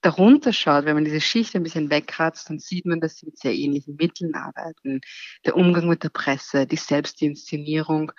darunter 0.00 0.52
schaut, 0.52 0.84
wenn 0.84 0.94
man 0.94 1.04
diese 1.04 1.20
Schicht 1.20 1.56
ein 1.56 1.62
bisschen 1.62 1.90
wegkratzt, 1.90 2.48
dann 2.48 2.58
sieht 2.58 2.86
man, 2.86 3.00
dass 3.00 3.16
sie 3.16 3.26
mit 3.26 3.38
sehr 3.38 3.54
ähnlichen 3.54 3.96
Mitteln 3.96 4.34
arbeiten. 4.34 5.00
Der 5.44 5.56
Umgang 5.56 5.88
mit 5.88 6.04
der 6.04 6.10
Presse, 6.10 6.66
die 6.66 6.76
Selbstinszenierung, 6.76 8.12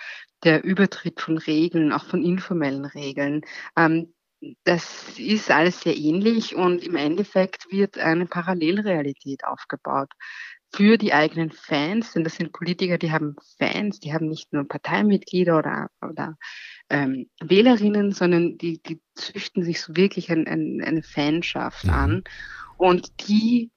der 0.43 0.63
Übertritt 0.63 1.21
von 1.21 1.37
Regeln, 1.37 1.93
auch 1.93 2.05
von 2.05 2.23
informellen 2.23 2.85
Regeln, 2.85 3.41
ähm, 3.77 4.13
das 4.63 5.17
ist 5.17 5.51
alles 5.51 5.81
sehr 5.81 5.97
ähnlich 5.97 6.55
und 6.55 6.83
im 6.83 6.95
Endeffekt 6.95 7.71
wird 7.71 7.97
eine 7.97 8.25
Parallelrealität 8.25 9.43
aufgebaut 9.43 10.11
für 10.73 10.97
die 10.97 11.13
eigenen 11.13 11.51
Fans, 11.51 12.13
denn 12.13 12.23
das 12.23 12.35
sind 12.35 12.53
Politiker, 12.53 12.97
die 12.97 13.11
haben 13.11 13.35
Fans, 13.57 13.99
die 13.99 14.13
haben 14.13 14.27
nicht 14.27 14.53
nur 14.53 14.67
Parteimitglieder 14.67 15.57
oder, 15.57 15.89
oder 16.01 16.37
ähm, 16.89 17.29
Wählerinnen, 17.41 18.11
sondern 18.11 18.57
die, 18.57 18.81
die 18.81 19.01
züchten 19.15 19.63
sich 19.63 19.81
so 19.81 19.95
wirklich 19.95 20.31
ein, 20.31 20.47
ein, 20.47 20.81
eine 20.83 21.01
Fanschaft 21.01 21.85
mhm. 21.85 21.89
an 21.89 22.23
und 22.77 23.27
die 23.27 23.71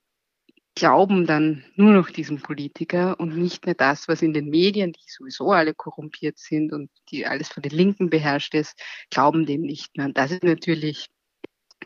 glauben 0.75 1.27
dann 1.27 1.65
nur 1.77 1.93
noch 1.93 2.11
diesem 2.11 2.41
Politiker 2.41 3.21
und 3.21 3.37
nicht 3.37 3.67
mehr 3.67 3.75
das, 3.75 4.09
was 4.09 4.23
in 4.23 4.33
den 4.33 4.49
Medien, 4.49 4.93
die 4.93 5.05
sowieso 5.07 5.51
alle 5.53 5.75
korrumpiert 5.75 6.39
sind 6.39 6.73
und 6.73 6.91
die 7.11 7.27
alles 7.27 7.49
von 7.49 7.63
den 7.63 7.73
Linken 7.73 8.11
beherrscht 8.11 8.55
ist, 8.55 8.79
glauben 9.11 9.45
dem 9.45 9.63
nicht 9.63 9.97
mehr. 9.97 10.07
Und 10.07 10.17
das 10.17 10.31
ist 10.31 10.45
natürlich 10.45 11.09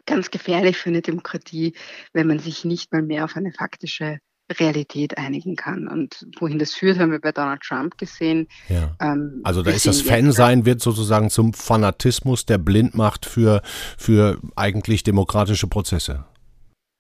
ganz 0.07 0.31
gefährlich 0.31 0.77
für 0.77 0.91
eine 0.91 1.03
Demokratie, 1.03 1.75
wenn 2.13 2.29
man 2.29 2.39
sich 2.39 2.65
nicht 2.65 2.93
mal 2.93 3.03
mehr 3.03 3.25
auf 3.25 3.37
eine 3.37 3.53
faktische 3.53 4.19
Realität 4.53 5.19
einigen 5.19 5.57
kann. 5.57 5.89
Und 5.89 6.25
wohin 6.39 6.61
das 6.61 6.75
führt, 6.75 6.99
haben 6.99 7.11
wir 7.11 7.21
bei 7.21 7.33
Donald 7.33 7.63
Trump 7.63 7.99
gesehen. 7.99 8.47
Ja. 8.69 8.97
Ähm, 9.01 9.41
also 9.43 9.63
da 9.63 9.73
ist 9.73 9.87
das 9.87 10.03
Fansein 10.03 10.65
wird 10.65 10.81
sozusagen 10.81 11.31
zum 11.31 11.53
Fanatismus, 11.53 12.47
der 12.47 12.59
blind 12.59 12.95
macht 12.95 13.27
für, 13.27 13.63
für 13.99 14.41
eigentlich 14.55 15.03
demokratische 15.03 15.67
Prozesse. 15.67 16.25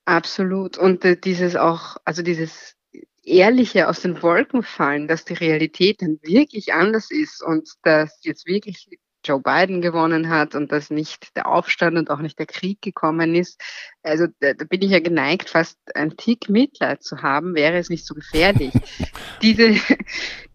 Absolut. 0.07 0.79
Und 0.79 1.05
äh, 1.05 1.17
dieses 1.17 1.57
auch, 1.57 1.97
also 2.05 2.23
dieses 2.23 2.77
ehrliche 3.25 3.89
aus 3.89 4.01
den 4.01 4.23
Wolken 4.23 4.63
fallen, 4.63 5.09
dass 5.09 5.25
die 5.25 5.35
Realität 5.35 6.01
dann 6.01 6.19
wirklich 6.23 6.73
anders 6.73 7.11
ist 7.11 7.43
und 7.43 7.69
dass 7.83 8.21
jetzt 8.23 8.47
wirklich 8.47 8.89
Joe 9.25 9.41
Biden 9.41 9.83
gewonnen 9.83 10.29
hat 10.29 10.55
und 10.55 10.71
dass 10.71 10.91
nicht 10.91 11.35
der 11.35 11.49
Aufstand 11.49 11.99
und 11.99 12.11
auch 12.11 12.21
nicht 12.21 12.39
der 12.39 12.47
Krieg 12.47 12.81
gekommen 12.81 13.35
ist. 13.35 13.61
Also 14.05 14.29
da, 14.39 14.55
da 14.55 14.65
bin 14.65 14.83
ich 14.83 14.93
ja 14.93 15.01
geneigt, 15.01 15.51
fast 15.51 15.77
ein 15.97 16.17
Tick 16.17 16.49
Mitleid 16.49 17.03
zu 17.03 17.23
haben, 17.23 17.57
wäre 17.57 17.77
es 17.77 17.91
nicht 17.91 18.07
so 18.07 18.15
gefährlich. 18.15 18.73
diese, 19.43 19.75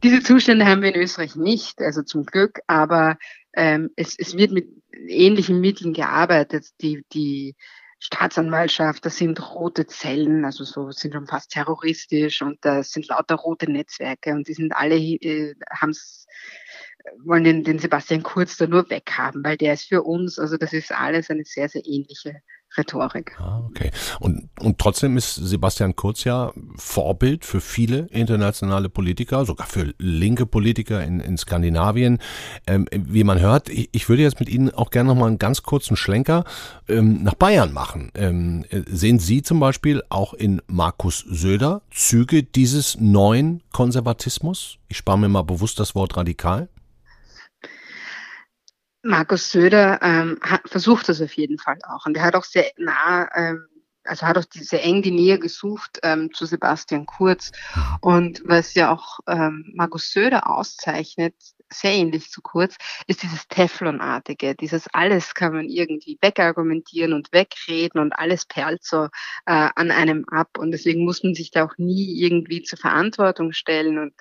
diese 0.02 0.24
Zustände 0.24 0.66
haben 0.66 0.82
wir 0.82 0.96
in 0.96 1.02
Österreich 1.02 1.36
nicht, 1.36 1.82
also 1.82 2.04
zum 2.04 2.26
Glück, 2.26 2.62
aber 2.68 3.18
ähm, 3.54 3.90
es, 3.98 4.18
es 4.18 4.38
wird 4.38 4.54
mit 4.54 4.70
ähnlichen 5.08 5.60
Mitteln 5.60 5.92
gearbeitet, 5.92 6.68
die, 6.80 7.04
die 7.12 7.56
Staatsanwaltschaft, 8.04 9.06
das 9.06 9.18
sind 9.18 9.54
rote 9.54 9.86
Zellen, 9.86 10.44
also 10.44 10.64
so 10.64 10.92
sind 10.92 11.14
schon 11.14 11.28
fast 11.28 11.52
terroristisch 11.52 12.42
und 12.42 12.58
das 12.62 12.92
sind 12.92 13.08
lauter 13.08 13.36
rote 13.36 13.72
Netzwerke 13.72 14.32
und 14.32 14.48
die 14.48 14.56
sind 14.56 14.76
alle, 14.76 14.96
äh, 14.98 15.54
haben's, 15.70 16.26
wollen 17.24 17.44
den, 17.44 17.64
den 17.64 17.78
Sebastian 17.78 18.24
Kurz 18.24 18.58
da 18.58 18.66
nur 18.66 18.90
weghaben, 18.90 19.44
weil 19.44 19.56
der 19.56 19.74
ist 19.74 19.88
für 19.88 20.02
uns, 20.02 20.40
also 20.40 20.58
das 20.58 20.74
ist 20.74 20.92
alles 20.92 21.30
eine 21.30 21.44
sehr, 21.46 21.70
sehr 21.70 21.86
ähnliche 21.86 22.42
Rhetorik. 22.77 23.36
Ah, 23.39 23.62
okay. 23.67 23.91
Und, 24.19 24.49
und 24.60 24.77
trotzdem 24.79 25.17
ist 25.17 25.36
Sebastian 25.36 25.95
Kurz 25.95 26.23
ja 26.23 26.53
Vorbild 26.77 27.43
für 27.43 27.60
viele 27.60 28.07
internationale 28.12 28.88
Politiker, 28.88 29.45
sogar 29.45 29.67
für 29.67 29.93
linke 29.97 30.45
Politiker 30.45 31.03
in, 31.03 31.19
in 31.19 31.38
Skandinavien. 31.38 32.19
Ähm, 32.67 32.88
wie 32.91 33.25
man 33.25 33.39
hört, 33.39 33.67
ich, 33.67 33.89
ich 33.91 34.07
würde 34.07 34.23
jetzt 34.23 34.39
mit 34.39 34.47
Ihnen 34.47 34.73
auch 34.73 34.89
gerne 34.89 35.10
noch 35.10 35.19
mal 35.19 35.27
einen 35.27 35.39
ganz 35.39 35.63
kurzen 35.63 35.97
Schlenker 35.97 36.45
ähm, 36.88 37.23
nach 37.23 37.36
Bayern 37.36 37.73
machen. 37.73 38.12
Ähm, 38.15 38.65
sehen 38.88 39.19
Sie 39.19 39.41
zum 39.41 39.60
Beispiel 39.60 40.01
auch 40.10 40.34
in 40.34 40.62
Markus 40.67 41.25
Söder 41.29 41.81
Züge 41.91 42.43
dieses 42.43 42.97
neuen 42.99 43.63
Konservatismus? 43.73 44.77
Ich 44.88 44.97
spare 44.97 45.19
mir 45.19 45.29
mal 45.29 45.43
bewusst 45.43 45.79
das 45.79 45.93
Wort 45.93 46.15
radikal. 46.15 46.69
Markus 49.04 49.52
Söder 49.52 50.00
ähm, 50.02 50.38
hat, 50.42 50.62
versucht 50.66 51.10
das 51.10 51.22
auf 51.22 51.34
jeden 51.34 51.58
Fall 51.58 51.80
auch. 51.88 52.06
Und 52.06 52.18
er 52.18 52.24
hat 52.24 52.36
auch 52.36 52.44
sehr 52.44 52.72
nah, 52.78 53.28
ähm, 53.36 53.68
also 54.04 54.26
hat 54.26 54.38
auch 54.38 54.46
die, 54.46 54.64
sehr 54.64 54.84
eng 54.84 55.02
die 55.02 55.12
Nähe 55.12 55.40
gesucht 55.40 56.00
ähm, 56.04 56.34
zu 56.34 56.46
Sebastian 56.46 57.06
Kurz. 57.06 57.52
Und 58.02 58.42
was 58.46 58.74
ja 58.74 58.92
auch 58.92 59.20
ähm, 59.28 59.72
Markus 59.76 60.12
Söder 60.12 60.50
auszeichnet, 60.50 61.36
sehr 61.74 61.94
ähnlich 61.94 62.30
zu 62.30 62.42
Kurz, 62.42 62.76
ist 63.08 63.24
dieses 63.24 63.48
Teflonartige. 63.48 64.56
Dieses 64.56 64.88
alles 64.94 65.34
kann 65.34 65.54
man 65.54 65.70
irgendwie 65.70 66.18
wegargumentieren 66.22 67.14
und 67.14 67.32
wegreden 67.32 68.02
und 68.02 68.14
alles 68.14 68.46
perlt 68.46 68.84
so 68.84 69.06
äh, 69.46 69.70
an 69.76 69.92
einem 69.92 70.26
ab. 70.30 70.58
Und 70.58 70.72
deswegen 70.72 71.06
muss 71.06 71.24
man 71.24 71.34
sich 71.34 71.52
da 71.52 71.66
auch 71.66 71.78
nie 71.78 72.20
irgendwie 72.22 72.62
zur 72.64 72.78
Verantwortung 72.78 73.54
stellen 73.54 73.98
und 73.98 74.14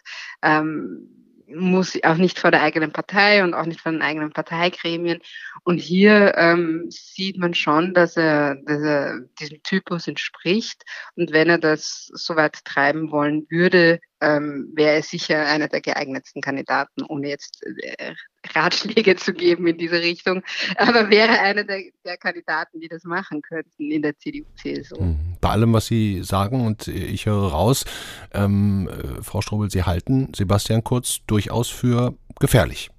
ähm, 0.43 1.20
muss 1.55 1.99
auch 2.05 2.17
nicht 2.17 2.39
vor 2.39 2.51
der 2.51 2.63
eigenen 2.63 2.93
Partei 2.93 3.43
und 3.43 3.55
auch 3.55 3.67
nicht 3.67 3.81
vor 3.81 3.93
den 3.93 4.03
eigenen 4.03 4.33
Parteigremien. 4.33 5.21
Und 5.65 5.79
hier 5.79 6.35
ähm, 6.37 6.87
sieht 6.91 7.39
man 7.39 7.55
schon, 7.55 7.95
dass 7.95 8.17
er, 8.17 8.57
dass 8.65 8.83
er 8.83 9.21
diesem 9.39 9.63
Typus 9.63 10.09
entspricht. 10.09 10.83
Und 11.17 11.33
wenn 11.33 11.49
er 11.49 11.59
das 11.59 12.11
so 12.15 12.37
weit 12.37 12.65
treiben 12.65 13.11
wollen 13.11 13.47
würde, 13.51 14.01
ähm, 14.21 14.71
wäre 14.75 14.97
er 14.97 15.03
sicher 15.03 15.47
einer 15.47 15.69
der 15.69 15.81
geeignetsten 15.81 16.43
Kandidaten, 16.43 17.03
ohne 17.09 17.29
jetzt 17.29 17.63
äh, 17.65 18.15
Ratschläge 18.55 19.17
zu 19.17 19.33
geben 19.33 19.67
in 19.67 19.79
diese 19.79 20.01
Richtung. 20.01 20.43
Aber 20.77 21.11
wäre 21.11 21.41
einer 21.41 21.65
der, 21.65 21.83
der 22.05 22.17
Kandidaten, 22.17 22.81
die 22.81 22.89
das 22.89 23.05
machen 23.05 23.43
könnten 23.43 23.91
in 23.91 24.03
der 24.03 24.17
CDU-CSU. 24.19 24.99
Hm. 24.99 25.37
Bei 25.41 25.51
allem, 25.51 25.73
was 25.73 25.87
Sie 25.87 26.23
sagen, 26.23 26.67
und 26.67 26.89
ich 26.89 27.27
höre 27.27 27.51
raus, 27.51 27.85
ähm, 28.33 28.89
äh, 28.89 29.23
Frau 29.23 29.41
Strobel, 29.41 29.71
Sie 29.71 29.85
halten 29.85 30.33
Sebastian 30.35 30.85
Kurz 30.85 31.21
durchaus 31.27 31.69
für 31.69 32.15
gefährlich. 32.39 32.91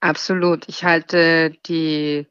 Absolut. 0.00 0.68
Ich 0.68 0.84
halte 0.84 1.52
die, 1.66 2.26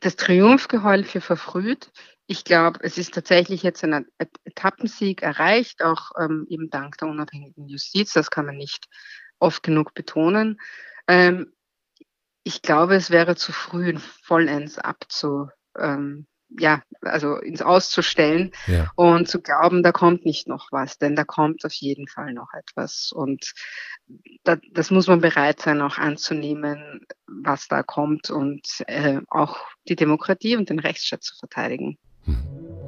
das 0.00 0.16
Triumphgeheul 0.16 1.04
für 1.04 1.20
verfrüht. 1.20 1.90
Ich 2.26 2.44
glaube, 2.44 2.80
es 2.82 2.96
ist 2.96 3.14
tatsächlich 3.14 3.62
jetzt 3.62 3.84
ein 3.84 4.06
Etappensieg 4.44 5.22
erreicht, 5.22 5.82
auch 5.82 6.12
ähm, 6.18 6.46
eben 6.48 6.70
dank 6.70 6.96
der 6.98 7.08
unabhängigen 7.08 7.68
Justiz. 7.68 8.12
Das 8.14 8.30
kann 8.30 8.46
man 8.46 8.56
nicht 8.56 8.86
oft 9.38 9.62
genug 9.62 9.92
betonen. 9.94 10.58
Ähm, 11.06 11.52
ich 12.44 12.62
glaube, 12.62 12.94
es 12.94 13.10
wäre 13.10 13.36
zu 13.36 13.52
früh, 13.52 13.98
vollends 14.22 14.78
abzu, 14.78 15.48
ähm, 15.78 16.26
ja, 16.58 16.82
also 17.00 17.36
ins 17.36 17.62
Auszustellen 17.62 18.52
ja. 18.66 18.90
und 18.96 19.28
zu 19.28 19.40
glauben, 19.40 19.82
da 19.82 19.92
kommt 19.92 20.24
nicht 20.24 20.46
noch 20.46 20.68
was, 20.70 20.98
denn 20.98 21.16
da 21.16 21.24
kommt 21.24 21.64
auf 21.64 21.72
jeden 21.72 22.06
Fall 22.06 22.32
noch 22.32 22.52
etwas. 22.54 23.12
Und 23.12 23.52
da, 24.44 24.56
das 24.70 24.90
muss 24.90 25.08
man 25.08 25.20
bereit 25.20 25.60
sein, 25.60 25.80
auch 25.80 25.98
anzunehmen, 25.98 27.06
was 27.26 27.66
da 27.66 27.82
kommt 27.82 28.30
und 28.30 28.66
äh, 28.86 29.20
auch 29.28 29.58
die 29.88 29.96
Demokratie 29.96 30.56
und 30.56 30.70
den 30.70 30.78
Rechtsstaat 30.78 31.24
zu 31.24 31.34
verteidigen. 31.36 31.98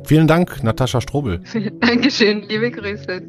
Vielen 0.04 0.28
Dank, 0.28 0.62
Natascha 0.62 1.00
Strobel. 1.00 1.42
Dankeschön, 1.80 2.42
liebe 2.42 2.70
Grüße. 2.70 3.22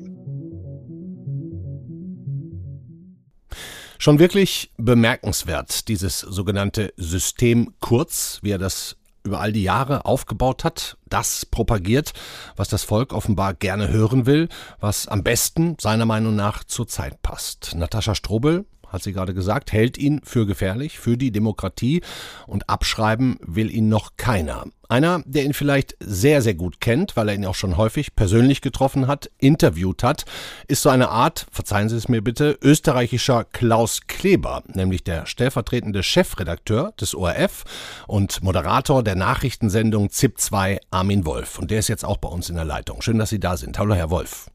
Schon 3.97 4.19
wirklich 4.19 4.71
bemerkenswert, 4.77 5.87
dieses 5.87 6.19
sogenannte 6.19 6.93
System 6.97 7.73
Kurz, 7.79 8.39
wie 8.43 8.51
er 8.51 8.59
das 8.59 8.95
über 9.23 9.41
all 9.41 9.51
die 9.51 9.63
Jahre 9.63 10.05
aufgebaut 10.05 10.63
hat, 10.63 10.97
das 11.09 11.45
propagiert, 11.45 12.13
was 12.55 12.69
das 12.69 12.83
Volk 12.83 13.11
offenbar 13.11 13.55
gerne 13.55 13.89
hören 13.89 14.25
will, 14.25 14.47
was 14.79 15.07
am 15.07 15.23
besten 15.23 15.77
seiner 15.81 16.05
Meinung 16.05 16.35
nach 16.35 16.63
zur 16.63 16.87
Zeit 16.87 17.21
passt. 17.21 17.75
Natascha 17.75 18.13
Strobel 18.13 18.65
hat 18.89 19.03
sie 19.03 19.13
gerade 19.13 19.33
gesagt, 19.33 19.71
hält 19.71 19.97
ihn 19.97 20.21
für 20.23 20.45
gefährlich, 20.45 20.99
für 20.99 21.17
die 21.17 21.31
Demokratie 21.31 22.01
und 22.45 22.69
abschreiben 22.69 23.37
will 23.41 23.71
ihn 23.71 23.89
noch 23.89 24.11
keiner. 24.17 24.65
Einer, 24.89 25.21
der 25.25 25.43
ihn 25.43 25.53
vielleicht 25.53 25.97
sehr, 25.99 26.41
sehr 26.41 26.53
gut 26.53 26.79
kennt, 26.79 27.17
weil 27.17 27.27
er 27.27 27.35
ihn 27.35 27.45
auch 27.45 27.55
schon 27.55 27.75
häufig 27.75 28.15
persönlich 28.15 28.61
getroffen 28.61 29.07
hat, 29.07 29.29
interviewt 29.37 30.01
hat, 30.01 30.23
ist 30.67 30.81
so 30.81 30.89
eine 30.89 31.09
Art, 31.09 31.45
verzeihen 31.51 31.89
Sie 31.89 31.97
es 31.97 32.07
mir 32.07 32.21
bitte, 32.21 32.57
österreichischer 32.61 33.43
Klaus 33.43 34.07
Kleber, 34.07 34.63
nämlich 34.73 35.03
der 35.03 35.25
stellvertretende 35.25 36.03
Chefredakteur 36.03 36.93
des 36.99 37.15
ORF 37.15 37.65
und 38.07 38.41
Moderator 38.41 39.03
der 39.03 39.15
Nachrichtensendung 39.15 40.09
ZIP 40.09 40.39
2 40.39 40.79
Armin 40.89 41.25
Wolf. 41.25 41.59
Und 41.59 41.69
der 41.69 41.79
ist 41.79 41.89
jetzt 41.89 42.05
auch 42.05 42.17
bei 42.17 42.29
uns 42.29 42.49
in 42.49 42.55
der 42.55 42.65
Leitung. 42.65 43.01
Schön, 43.01 43.17
dass 43.17 43.29
Sie 43.29 43.39
da 43.39 43.57
sind. 43.57 43.77
Hallo, 43.77 43.93
Herr 43.93 44.09
Wolf. 44.09 44.49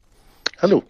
Hallo. 0.59 0.83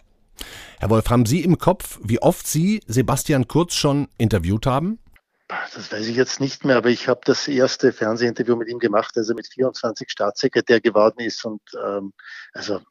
Herr 0.83 0.89
Wolf, 0.89 1.09
haben 1.09 1.25
Sie 1.25 1.39
im 1.45 1.59
Kopf, 1.59 1.97
wie 2.03 2.21
oft 2.21 2.45
Sie 2.45 2.83
Sebastian 2.87 3.47
Kurz 3.47 3.73
schon 3.73 4.09
interviewt 4.17 4.65
haben? 4.65 4.99
Das 5.47 5.89
weiß 5.89 6.05
ich 6.07 6.17
jetzt 6.17 6.41
nicht 6.41 6.65
mehr, 6.65 6.75
aber 6.75 6.89
ich 6.89 7.07
habe 7.07 7.21
das 7.23 7.47
erste 7.47 7.93
Fernsehinterview 7.93 8.57
mit 8.57 8.67
ihm 8.67 8.79
gemacht, 8.79 9.15
als 9.15 9.29
er 9.29 9.35
mit 9.35 9.47
24 9.47 10.11
Staatssekretär 10.11 10.81
geworden 10.81 11.21
ist 11.21 11.45
und 11.45 11.61
ähm, 11.81 12.11
also 12.51 12.81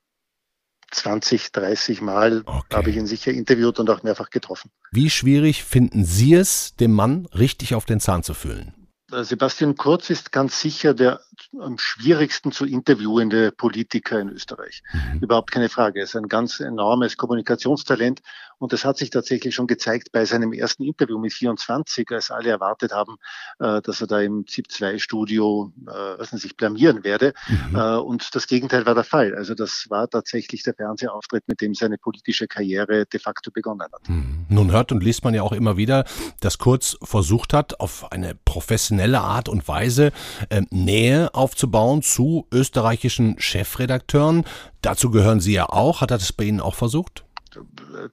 20, 0.90 1.52
30 1.52 2.00
Mal 2.00 2.44
okay. 2.46 2.76
habe 2.76 2.88
ich 2.88 2.96
ihn 2.96 3.06
sicher 3.06 3.30
interviewt 3.30 3.78
und 3.78 3.90
auch 3.90 4.02
mehrfach 4.02 4.30
getroffen. 4.30 4.70
Wie 4.90 5.10
schwierig 5.10 5.62
finden 5.62 6.06
Sie 6.06 6.32
es, 6.32 6.74
dem 6.76 6.92
Mann 6.92 7.26
richtig 7.26 7.74
auf 7.74 7.84
den 7.84 8.00
Zahn 8.00 8.22
zu 8.22 8.32
fühlen? 8.32 8.81
Sebastian 9.20 9.76
Kurz 9.76 10.10
ist 10.10 10.32
ganz 10.32 10.60
sicher 10.60 10.94
der 10.94 11.20
am 11.60 11.78
schwierigsten 11.78 12.50
zu 12.50 12.64
interviewende 12.64 13.52
Politiker 13.52 14.18
in 14.18 14.30
Österreich. 14.30 14.82
Mhm. 14.92 15.20
Überhaupt 15.20 15.50
keine 15.50 15.68
Frage. 15.68 16.00
Er 16.00 16.04
ist 16.04 16.16
ein 16.16 16.28
ganz 16.28 16.60
enormes 16.60 17.16
Kommunikationstalent 17.16 18.22
und 18.62 18.72
das 18.72 18.84
hat 18.84 18.96
sich 18.96 19.10
tatsächlich 19.10 19.56
schon 19.56 19.66
gezeigt 19.66 20.12
bei 20.12 20.24
seinem 20.24 20.52
ersten 20.52 20.84
Interview 20.84 21.18
mit 21.18 21.32
24, 21.32 22.08
als 22.12 22.30
alle 22.30 22.50
erwartet 22.50 22.92
haben, 22.92 23.16
äh, 23.58 23.82
dass 23.82 24.00
er 24.00 24.06
da 24.06 24.20
im 24.20 24.46
ZIP-2-Studio 24.46 25.72
äh, 25.88 26.24
sich 26.36 26.56
blamieren 26.56 27.02
werde. 27.02 27.34
Mhm. 27.48 27.74
Äh, 27.74 27.96
und 27.96 28.36
das 28.36 28.46
Gegenteil 28.46 28.86
war 28.86 28.94
der 28.94 29.02
Fall. 29.02 29.34
Also 29.34 29.56
das 29.56 29.86
war 29.88 30.08
tatsächlich 30.08 30.62
der 30.62 30.74
Fernsehauftritt, 30.74 31.42
mit 31.48 31.60
dem 31.60 31.74
seine 31.74 31.98
politische 31.98 32.46
Karriere 32.46 33.04
de 33.04 33.18
facto 33.18 33.50
begonnen 33.50 33.88
hat. 33.92 34.08
Mhm. 34.08 34.46
Nun 34.48 34.70
hört 34.70 34.92
und 34.92 35.02
liest 35.02 35.24
man 35.24 35.34
ja 35.34 35.42
auch 35.42 35.52
immer 35.52 35.76
wieder, 35.76 36.04
dass 36.38 36.58
Kurz 36.58 36.96
versucht 37.02 37.54
hat, 37.54 37.80
auf 37.80 38.12
eine 38.12 38.36
professionelle 38.44 39.22
Art 39.22 39.48
und 39.48 39.66
Weise 39.66 40.12
äh, 40.50 40.62
Nähe 40.70 41.34
aufzubauen 41.34 42.02
zu 42.02 42.46
österreichischen 42.52 43.40
Chefredakteuren. 43.40 44.44
Dazu 44.82 45.10
gehören 45.10 45.40
Sie 45.40 45.52
ja 45.52 45.68
auch. 45.68 46.00
Hat 46.00 46.12
er 46.12 46.18
das 46.18 46.32
bei 46.32 46.44
Ihnen 46.44 46.60
auch 46.60 46.76
versucht? 46.76 47.24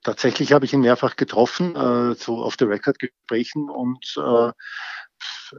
Tatsächlich 0.03 0.53
habe 0.53 0.65
ich 0.65 0.73
ihn 0.73 0.81
mehrfach 0.81 1.15
getroffen, 1.15 1.75
äh, 1.75 2.15
so 2.15 2.43
auf 2.43 2.55
the 2.59 2.65
record 2.65 2.99
Gesprächen 2.99 3.69
und 3.69 4.13
äh, 4.17 4.51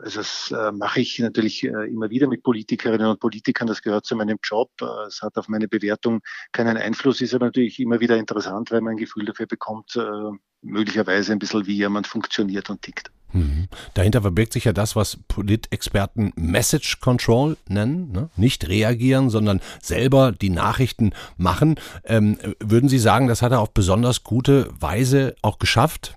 also 0.02 0.20
das 0.20 0.50
äh, 0.52 0.72
mache 0.72 1.00
ich 1.00 1.18
natürlich 1.18 1.64
äh, 1.64 1.88
immer 1.88 2.10
wieder 2.10 2.28
mit 2.28 2.42
Politikerinnen 2.42 3.06
und 3.06 3.20
Politikern. 3.20 3.66
Das 3.66 3.82
gehört 3.82 4.06
zu 4.06 4.16
meinem 4.16 4.38
Job. 4.42 4.70
Äh, 4.80 5.06
es 5.06 5.20
hat 5.22 5.36
auf 5.36 5.48
meine 5.48 5.68
Bewertung 5.68 6.20
keinen 6.52 6.76
Einfluss, 6.76 7.20
ist 7.20 7.34
aber 7.34 7.46
natürlich 7.46 7.78
immer 7.80 8.00
wieder 8.00 8.16
interessant, 8.16 8.70
weil 8.70 8.80
man 8.80 8.92
ein 8.92 8.96
Gefühl 8.96 9.24
dafür 9.24 9.46
bekommt, 9.46 9.96
äh, 9.96 10.30
möglicherweise 10.62 11.32
ein 11.32 11.38
bisschen, 11.38 11.66
wie 11.66 11.76
jemand 11.76 12.06
funktioniert 12.06 12.70
und 12.70 12.82
tickt. 12.82 13.10
Mhm. 13.32 13.68
Dahinter 13.94 14.22
verbirgt 14.22 14.52
sich 14.52 14.64
ja 14.64 14.72
das, 14.72 14.96
was 14.96 15.18
Politexperten 15.28 16.32
Message 16.36 17.00
Control 17.00 17.56
nennen. 17.68 18.12
Ne? 18.12 18.30
Nicht 18.36 18.68
reagieren, 18.68 19.30
sondern 19.30 19.60
selber 19.82 20.32
die 20.32 20.50
Nachrichten 20.50 21.12
machen. 21.36 21.76
Ähm, 22.04 22.38
würden 22.60 22.88
Sie 22.88 22.98
sagen, 22.98 23.28
das 23.28 23.42
hat 23.42 23.52
er 23.52 23.60
auf 23.60 23.72
besonders 23.72 24.24
gute 24.24 24.68
Weise 24.78 25.34
auch 25.42 25.58
geschafft? 25.58 26.16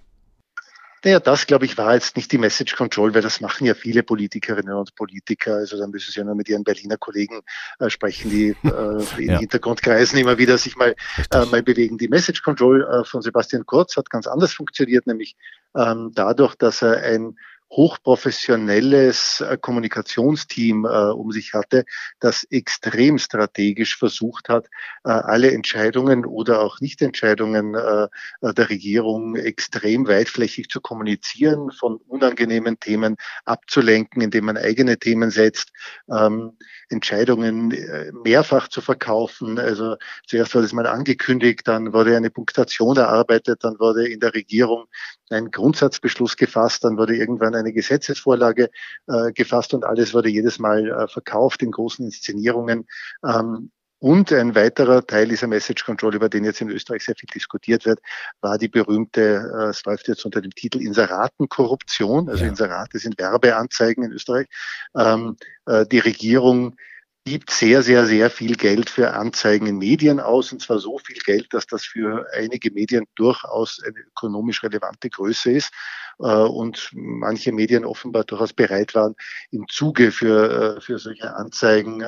Naja, 1.04 1.20
das 1.20 1.48
glaube 1.48 1.66
ich 1.66 1.78
war 1.78 1.94
jetzt 1.94 2.16
nicht 2.16 2.32
die 2.32 2.38
Message 2.38 2.76
Control, 2.76 3.14
weil 3.14 3.22
das 3.22 3.42
machen 3.42 3.66
ja 3.66 3.74
viele 3.74 4.04
Politikerinnen 4.04 4.74
und 4.74 4.96
Politiker. 4.96 5.56
Also 5.56 5.78
da 5.78 5.88
müssen 5.88 6.12
Sie 6.12 6.20
ja 6.20 6.24
nur 6.24 6.36
mit 6.36 6.48
Ihren 6.48 6.64
Berliner 6.64 6.98
Kollegen 6.98 7.42
äh, 7.80 7.90
sprechen, 7.90 8.30
die 8.30 8.56
äh, 8.64 9.22
in 9.22 9.30
ja. 9.30 9.40
Hintergrundkreisen 9.40 10.18
immer 10.20 10.38
wieder 10.38 10.58
sich 10.58 10.76
mal, 10.76 10.96
äh, 11.32 11.46
mal 11.46 11.62
bewegen. 11.62 11.98
Die 11.98 12.08
Message 12.08 12.42
Control 12.42 12.84
äh, 12.84 13.04
von 13.04 13.22
Sebastian 13.22 13.66
Kurz 13.66 13.98
hat 13.98 14.10
ganz 14.10 14.28
anders 14.28 14.54
funktioniert, 14.54 15.06
nämlich 15.08 15.36
ähm, 15.76 16.12
dadurch, 16.14 16.56
dass 16.56 16.82
er 16.82 17.04
ein 17.04 17.38
hochprofessionelles 17.76 19.42
äh, 19.42 19.58
Kommunikationsteam 19.58 20.86
äh, 20.86 21.12
um 21.12 21.32
sich 21.32 21.54
hatte, 21.54 21.86
das 22.20 22.44
extrem 22.46 23.18
strategisch 23.18 23.98
versucht 23.98 24.50
hat, 24.50 24.68
äh, 25.04 25.10
alle 25.10 25.52
Entscheidungen 25.52 26.26
oder 26.26 26.62
auch 26.62 26.80
Nichtentscheidungen 26.80 27.74
äh, 27.74 28.08
der 28.42 28.70
Regierung 28.70 29.36
extrem 29.36 30.08
weitflächig 30.08 30.70
zu 30.70 30.82
kommunizieren, 30.82 31.72
von 31.72 31.98
unangenehmen 32.08 32.80
Themen 32.80 33.16
abzulenken, 33.46 34.22
indem 34.22 34.46
man 34.46 34.58
eigene 34.58 35.00
Themen 35.00 35.32
setzt, 35.32 35.72
ähm, 36.12 36.58
Entscheidungen 36.90 37.72
äh, 37.72 38.12
mehrfach 38.24 38.68
zu 38.68 38.82
verkaufen. 38.82 39.58
Also 39.58 39.96
zuerst 40.28 40.54
wurde 40.54 40.66
es 40.66 40.74
mal 40.74 40.86
angekündigt, 40.88 41.68
dann 41.68 41.92
wurde 41.92 42.16
eine 42.16 42.30
Punktation 42.30 42.98
erarbeitet, 42.98 43.64
dann 43.64 43.80
wurde 43.80 44.08
in 44.08 44.20
der 44.20 44.36
Regierung 44.36 44.86
ein 45.30 45.50
Grundsatzbeschluss 45.50 46.38
gefasst, 46.38 46.84
dann 46.84 46.98
wurde 46.98 47.16
irgendwann 47.16 47.56
eine 47.64 47.74
Gesetzesvorlage 47.74 48.70
äh, 49.08 49.32
gefasst 49.34 49.74
und 49.74 49.86
alles 49.86 50.14
wurde 50.14 50.30
jedes 50.30 50.60
Mal 50.60 50.90
äh, 50.90 51.08
verkauft 51.08 51.62
in 51.64 51.72
großen 51.72 52.06
Inszenierungen. 52.06 52.86
Ähm, 53.26 53.72
und 54.04 54.34
ein 54.34 54.54
weiterer 54.54 55.08
Teil 55.08 55.30
dieser 55.30 55.48
Message 55.48 55.86
Control, 55.86 56.14
über 56.14 56.28
den 56.28 56.44
jetzt 56.44 56.60
in 56.60 56.70
Österreich 56.70 57.06
sehr 57.06 57.16
viel 57.16 57.30
diskutiert 57.34 57.86
wird, 57.86 58.02
war 58.42 58.58
die 58.58 58.68
berühmte, 58.68 59.50
äh, 59.56 59.70
es 59.70 59.86
läuft 59.86 60.10
jetzt 60.10 60.26
unter 60.26 60.42
dem 60.42 60.52
Titel 60.52 60.82
Inseratenkorruption. 60.82 62.28
Also 62.28 62.44
ja. 62.44 62.50
Inserate 62.50 63.00
sind 63.00 63.18
Werbeanzeigen 63.18 64.04
in 64.04 64.12
Österreich. 64.12 64.48
Ähm, 64.94 65.38
äh, 65.68 65.86
die 65.86 66.00
Regierung 66.00 66.76
gibt 67.26 67.52
sehr, 67.52 67.84
sehr, 67.84 68.06
sehr 68.06 68.30
viel 68.30 68.56
Geld 68.56 68.90
für 68.90 69.14
Anzeigen 69.14 69.66
in 69.66 69.78
Medien 69.78 70.20
aus, 70.20 70.52
und 70.52 70.62
zwar 70.62 70.80
so 70.80 70.98
viel 70.98 71.18
Geld, 71.20 71.54
dass 71.54 71.66
das 71.68 71.86
für 71.86 72.28
einige 72.34 72.72
Medien 72.72 73.06
durchaus 73.16 73.82
eine 73.82 74.00
ökonomisch 74.00 74.62
relevante 74.64 75.10
Größe 75.10 75.52
ist 75.52 75.72
äh, 76.20 76.26
und 76.26 76.90
manche 76.94 77.54
Medien 77.54 77.86
offenbar 77.86 78.26
durchaus 78.26 78.52
bereit 78.54 78.94
waren, 78.94 79.16
im 79.52 79.66
Zuge 79.70 80.12
für, 80.12 80.78
äh, 80.78 80.82
für 80.82 81.00
solche 81.00 81.34
Anzeigen 81.34 82.04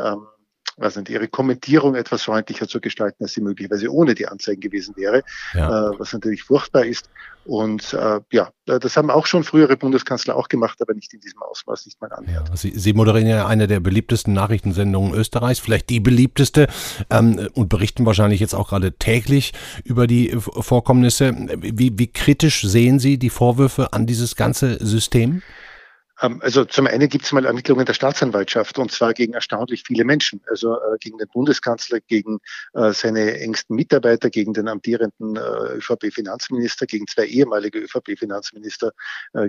ähm, 0.78 0.84
also 0.84 1.02
ihre 1.08 1.28
Kommentierung 1.28 1.96
etwas 1.96 2.24
freundlicher 2.24 2.68
zu 2.68 2.80
gestalten, 2.80 3.24
als 3.24 3.34
sie 3.34 3.42
möglicherweise 3.42 3.92
ohne 3.92 4.16
die 4.16 4.28
Anzeigen 4.28 4.62
gewesen 4.62 4.96
wäre, 4.98 5.24
ja. 5.54 5.90
äh, 5.90 6.00
was 6.00 6.14
natürlich 6.14 6.44
furchtbar 6.44 6.86
ist. 6.86 7.10
Und 7.46 7.94
äh, 7.94 8.22
ja, 8.32 8.50
das 8.66 8.98
haben 8.98 9.12
auch 9.12 9.28
schon 9.28 9.44
frühere 9.44 9.78
Bundeskanzler 9.78 10.36
auch 10.36 10.48
gemacht, 10.48 10.82
aber 10.82 10.96
nicht 10.96 11.14
in 11.14 11.20
diesem 11.20 11.44
Ausmaß, 11.44 11.86
nicht 11.86 12.02
mal 12.02 12.12
annähernd. 12.12 12.50
Ja, 12.50 12.56
Sie, 12.56 12.72
Sie 12.76 12.94
moderieren 12.94 13.28
ja 13.28 13.46
eine 13.46 13.68
der 13.68 13.80
beliebtesten 13.80 14.34
Nachrichtensendungen 14.34 15.14
Österreichs, 15.14 15.60
vielleicht 15.60 15.92
die 15.92 16.00
beliebteste, 16.00 16.68
ähm, 17.12 17.50
und 17.54 17.70
berichten 17.70 18.06
wahrscheinlich 18.08 18.40
jetzt 18.40 18.56
auch 18.56 18.70
gerade 18.70 18.94
täglich 18.94 19.54
über 19.84 20.08
die 20.08 20.36
Vorkommnisse. 20.40 21.36
Wie, 21.60 22.00
wie 22.00 22.08
kritisch 22.08 22.64
sehen 22.64 22.98
Sie 22.98 23.20
die 23.20 23.30
Vorwürfe 23.30 23.94
an 23.94 24.08
dieses 24.08 24.36
ganze 24.36 24.84
System? 24.84 25.44
Ähm, 26.22 26.40
also 26.42 26.66
zum 26.66 26.88
einen 26.88 27.10
gibt 27.10 27.26
es 27.26 27.32
mal 27.32 27.46
Ermittlungen 27.46 27.86
der 27.86 27.94
Staatsanwaltschaft 27.94 28.78
und 28.80 28.92
zwar 28.92 29.14
gegen 29.14 29.34
erstaunlich 29.34 29.84
viele 29.86 30.06
Menschen, 30.06 30.42
also 30.50 30.76
äh, 30.76 30.98
gegen 31.00 31.18
den 31.18 31.28
Bundeskanzler, 31.28 32.00
gegen 32.08 32.40
äh, 32.74 32.92
seine 32.94 33.40
engsten 33.40 33.76
Mitarbeiter, 33.76 34.30
gegen 34.30 34.54
den 34.54 34.68
amtierenden 34.68 35.36
äh, 35.36 35.78
ÖVP-Finanzminister, 35.78 36.86
gegen 36.86 37.08
zwei 37.08 37.26
ehemalige 37.26 37.80
ÖVP-Finanzminister, 37.80 38.92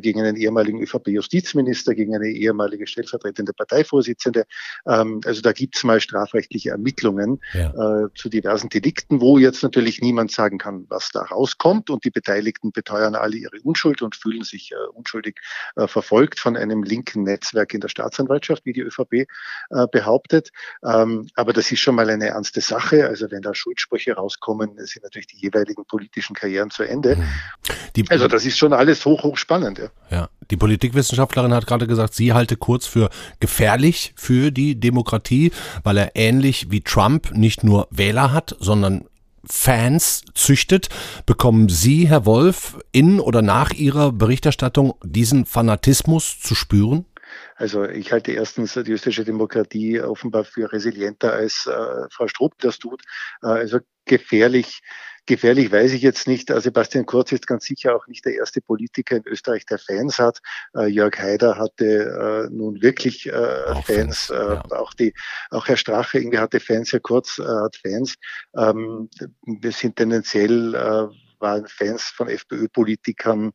gegen 0.00 0.20
einen 0.20 0.36
ehemaligen 0.36 0.82
ÖVP-Justizminister, 0.82 1.94
gegen 1.94 2.14
eine 2.14 2.28
ehemalige 2.28 2.86
stellvertretende 2.86 3.52
Parteivorsitzende. 3.52 4.44
Ähm, 4.86 5.20
also 5.24 5.40
da 5.40 5.52
gibt 5.52 5.76
es 5.76 5.84
mal 5.84 6.00
strafrechtliche 6.00 6.70
Ermittlungen 6.70 7.40
ja. 7.52 8.08
Zu 8.14 8.28
diversen 8.28 8.68
Delikten, 8.68 9.20
wo 9.20 9.38
jetzt 9.38 9.62
natürlich 9.62 10.00
niemand 10.00 10.30
sagen 10.30 10.58
kann, 10.58 10.86
was 10.88 11.10
da 11.10 11.22
rauskommt 11.22 11.90
und 11.90 12.04
die 12.04 12.10
Beteiligten 12.10 12.72
beteuern 12.72 13.14
alle 13.14 13.36
ihre 13.36 13.60
Unschuld 13.62 14.02
und 14.02 14.16
fühlen 14.16 14.42
sich 14.42 14.72
unschuldig 14.94 15.40
verfolgt 15.86 16.40
von 16.40 16.55
einem 16.56 16.82
linken 16.82 17.22
Netzwerk 17.22 17.74
in 17.74 17.80
der 17.80 17.88
Staatsanwaltschaft, 17.88 18.64
wie 18.64 18.72
die 18.72 18.80
ÖVP 18.80 19.12
äh, 19.12 19.26
behauptet. 19.90 20.50
Ähm, 20.84 21.28
aber 21.34 21.52
das 21.52 21.70
ist 21.70 21.80
schon 21.80 21.94
mal 21.94 22.08
eine 22.08 22.26
ernste 22.26 22.60
Sache. 22.60 23.06
Also 23.06 23.30
wenn 23.30 23.42
da 23.42 23.54
Schuldsprüche 23.54 24.14
rauskommen, 24.14 24.70
sind 24.78 25.02
natürlich 25.04 25.26
die 25.26 25.38
jeweiligen 25.38 25.84
politischen 25.84 26.34
Karrieren 26.34 26.70
zu 26.70 26.82
Ende. 26.82 27.16
Die, 27.94 28.04
also 28.08 28.28
das 28.28 28.44
ist 28.44 28.58
schon 28.58 28.72
alles 28.72 29.04
hoch, 29.04 29.22
hoch 29.22 29.36
spannend. 29.36 29.78
Ja. 29.78 29.88
ja, 30.10 30.28
die 30.50 30.56
Politikwissenschaftlerin 30.56 31.54
hat 31.54 31.66
gerade 31.66 31.86
gesagt, 31.86 32.14
sie 32.14 32.32
halte 32.32 32.56
Kurz 32.56 32.86
für 32.86 33.10
gefährlich 33.40 34.12
für 34.16 34.50
die 34.50 34.78
Demokratie, 34.78 35.52
weil 35.82 35.98
er 35.98 36.10
ähnlich 36.14 36.70
wie 36.70 36.80
Trump 36.80 37.32
nicht 37.32 37.64
nur 37.64 37.88
Wähler 37.90 38.32
hat, 38.32 38.56
sondern 38.58 39.04
Fans 39.50 40.22
züchtet. 40.34 40.88
Bekommen 41.26 41.68
Sie, 41.68 42.08
Herr 42.08 42.26
Wolf, 42.26 42.78
in 42.92 43.20
oder 43.20 43.42
nach 43.42 43.72
Ihrer 43.72 44.12
Berichterstattung 44.12 44.94
diesen 45.02 45.46
Fanatismus 45.46 46.40
zu 46.40 46.54
spüren? 46.54 47.06
Also 47.56 47.84
ich 47.84 48.12
halte 48.12 48.32
erstens 48.32 48.74
die 48.74 48.92
österreichische 48.92 49.24
Demokratie 49.24 50.00
offenbar 50.00 50.44
für 50.44 50.72
resilienter 50.72 51.32
als 51.32 51.66
äh, 51.66 52.08
Frau 52.10 52.28
Strupp 52.28 52.54
das 52.58 52.78
tut. 52.78 53.02
Äh, 53.42 53.46
also 53.46 53.78
gefährlich 54.04 54.82
Gefährlich 55.26 55.72
weiß 55.72 55.92
ich 55.92 56.02
jetzt 56.02 56.28
nicht. 56.28 56.50
Äh, 56.50 56.60
Sebastian 56.60 57.04
Kurz 57.04 57.32
ist 57.32 57.46
ganz 57.46 57.64
sicher 57.64 57.96
auch 57.96 58.06
nicht 58.06 58.24
der 58.24 58.34
erste 58.34 58.60
Politiker 58.60 59.16
in 59.16 59.26
Österreich, 59.26 59.66
der 59.66 59.78
Fans 59.78 60.18
hat. 60.18 60.38
Äh, 60.76 60.86
Jörg 60.86 61.18
Haider 61.18 61.58
hatte 61.58 62.48
äh, 62.48 62.54
nun 62.54 62.80
wirklich 62.80 63.32
auch 63.32 63.84
Fans. 63.84 64.26
Fans 64.26 64.28
ja. 64.28 64.62
Auch 64.70 64.94
die, 64.94 65.12
auch 65.50 65.66
Herr 65.66 65.76
Strache 65.76 66.18
irgendwie 66.18 66.38
hatte 66.38 66.60
Fans. 66.60 66.92
Herr 66.92 67.00
Kurz 67.00 67.38
hat 67.38 67.76
Fans. 67.76 68.14
Ähm, 68.56 69.10
wir 69.44 69.72
sind 69.72 69.96
tendenziell 69.96 70.72
waren 71.38 71.66
Fans 71.66 72.04
von 72.04 72.28
FPÖ-Politikern 72.28 73.52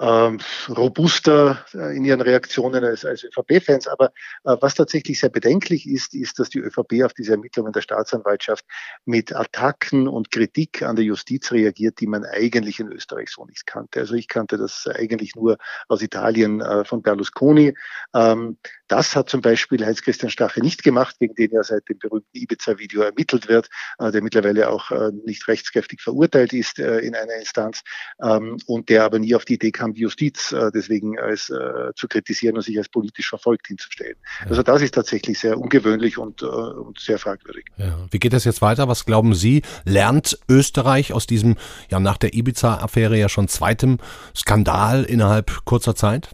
ähm, 0.00 0.38
robuster 0.68 1.64
äh, 1.74 1.96
in 1.96 2.04
ihren 2.04 2.20
Reaktionen 2.22 2.84
als, 2.84 3.04
als 3.04 3.24
ÖVP-Fans. 3.24 3.86
Aber 3.86 4.06
äh, 4.44 4.56
was 4.60 4.74
tatsächlich 4.74 5.20
sehr 5.20 5.28
bedenklich 5.28 5.86
ist, 5.86 6.14
ist, 6.14 6.38
dass 6.38 6.48
die 6.48 6.58
ÖVP 6.58 7.04
auf 7.04 7.12
diese 7.12 7.32
Ermittlungen 7.32 7.72
der 7.72 7.82
Staatsanwaltschaft 7.82 8.64
mit 9.04 9.34
Attacken 9.34 10.08
und 10.08 10.30
Kritik 10.30 10.82
an 10.82 10.96
der 10.96 11.04
Justiz 11.04 11.52
reagiert, 11.52 12.00
die 12.00 12.06
man 12.06 12.24
eigentlich 12.24 12.80
in 12.80 12.90
Österreich 12.90 13.30
so 13.30 13.44
nicht 13.44 13.66
kannte. 13.66 14.00
Also 14.00 14.14
ich 14.14 14.28
kannte 14.28 14.56
das 14.56 14.86
eigentlich 14.86 15.36
nur 15.36 15.58
aus 15.88 16.02
Italien 16.02 16.60
äh, 16.60 16.84
von 16.84 17.02
Berlusconi. 17.02 17.74
Ähm, 18.14 18.58
das 18.88 19.14
hat 19.14 19.28
zum 19.28 19.40
Beispiel 19.40 19.84
Heinz-Christian 19.84 20.30
Strache 20.30 20.60
nicht 20.60 20.82
gemacht, 20.82 21.16
gegen 21.20 21.34
den 21.34 21.52
ja 21.52 21.62
seit 21.62 21.88
dem 21.88 21.98
berühmten 21.98 22.36
Ibiza-Video 22.36 23.02
ermittelt 23.02 23.48
wird, 23.48 23.68
äh, 23.98 24.10
der 24.10 24.22
mittlerweile 24.22 24.70
auch 24.70 24.90
äh, 24.90 25.10
nicht 25.24 25.46
rechtskräftig 25.46 26.00
verurteilt 26.00 26.52
ist 26.52 26.78
äh, 26.78 26.98
in 26.98 27.14
einer 27.14 27.34
Instanz 27.34 27.82
ähm, 28.22 28.56
und 28.66 28.88
der 28.88 29.04
aber 29.04 29.18
nie 29.18 29.34
auf 29.34 29.44
die 29.44 29.54
Idee 29.54 29.70
kam, 29.70 29.89
sozusagen 29.90 29.94
die 29.94 30.00
Justiz 30.00 30.52
äh, 30.52 30.70
deswegen 30.72 31.18
als 31.18 31.50
äh, 31.50 31.92
zu 31.94 32.08
kritisieren 32.08 32.56
und 32.56 32.62
sich 32.62 32.78
als 32.78 32.88
politisch 32.88 33.28
verfolgt 33.28 33.66
hinzustellen. 33.66 34.16
Ja. 34.40 34.50
Also 34.50 34.62
das 34.62 34.82
ist 34.82 34.94
tatsächlich 34.94 35.38
sehr 35.38 35.58
ungewöhnlich 35.58 36.18
und, 36.18 36.42
äh, 36.42 36.46
und 36.46 36.98
sehr 36.98 37.18
fragwürdig. 37.18 37.66
Ja. 37.76 37.98
Wie 38.10 38.18
geht 38.18 38.32
das 38.32 38.44
jetzt 38.44 38.62
weiter? 38.62 38.88
Was 38.88 39.04
glauben 39.04 39.34
Sie? 39.34 39.62
Lernt 39.84 40.38
Österreich 40.48 41.12
aus 41.12 41.26
diesem 41.26 41.56
ja 41.90 42.00
nach 42.00 42.18
der 42.18 42.34
Ibiza-Affäre 42.34 43.16
ja 43.16 43.28
schon 43.28 43.48
zweitem 43.48 43.98
Skandal 44.34 45.04
innerhalb 45.04 45.64
kurzer 45.64 45.94
Zeit? 45.94 46.30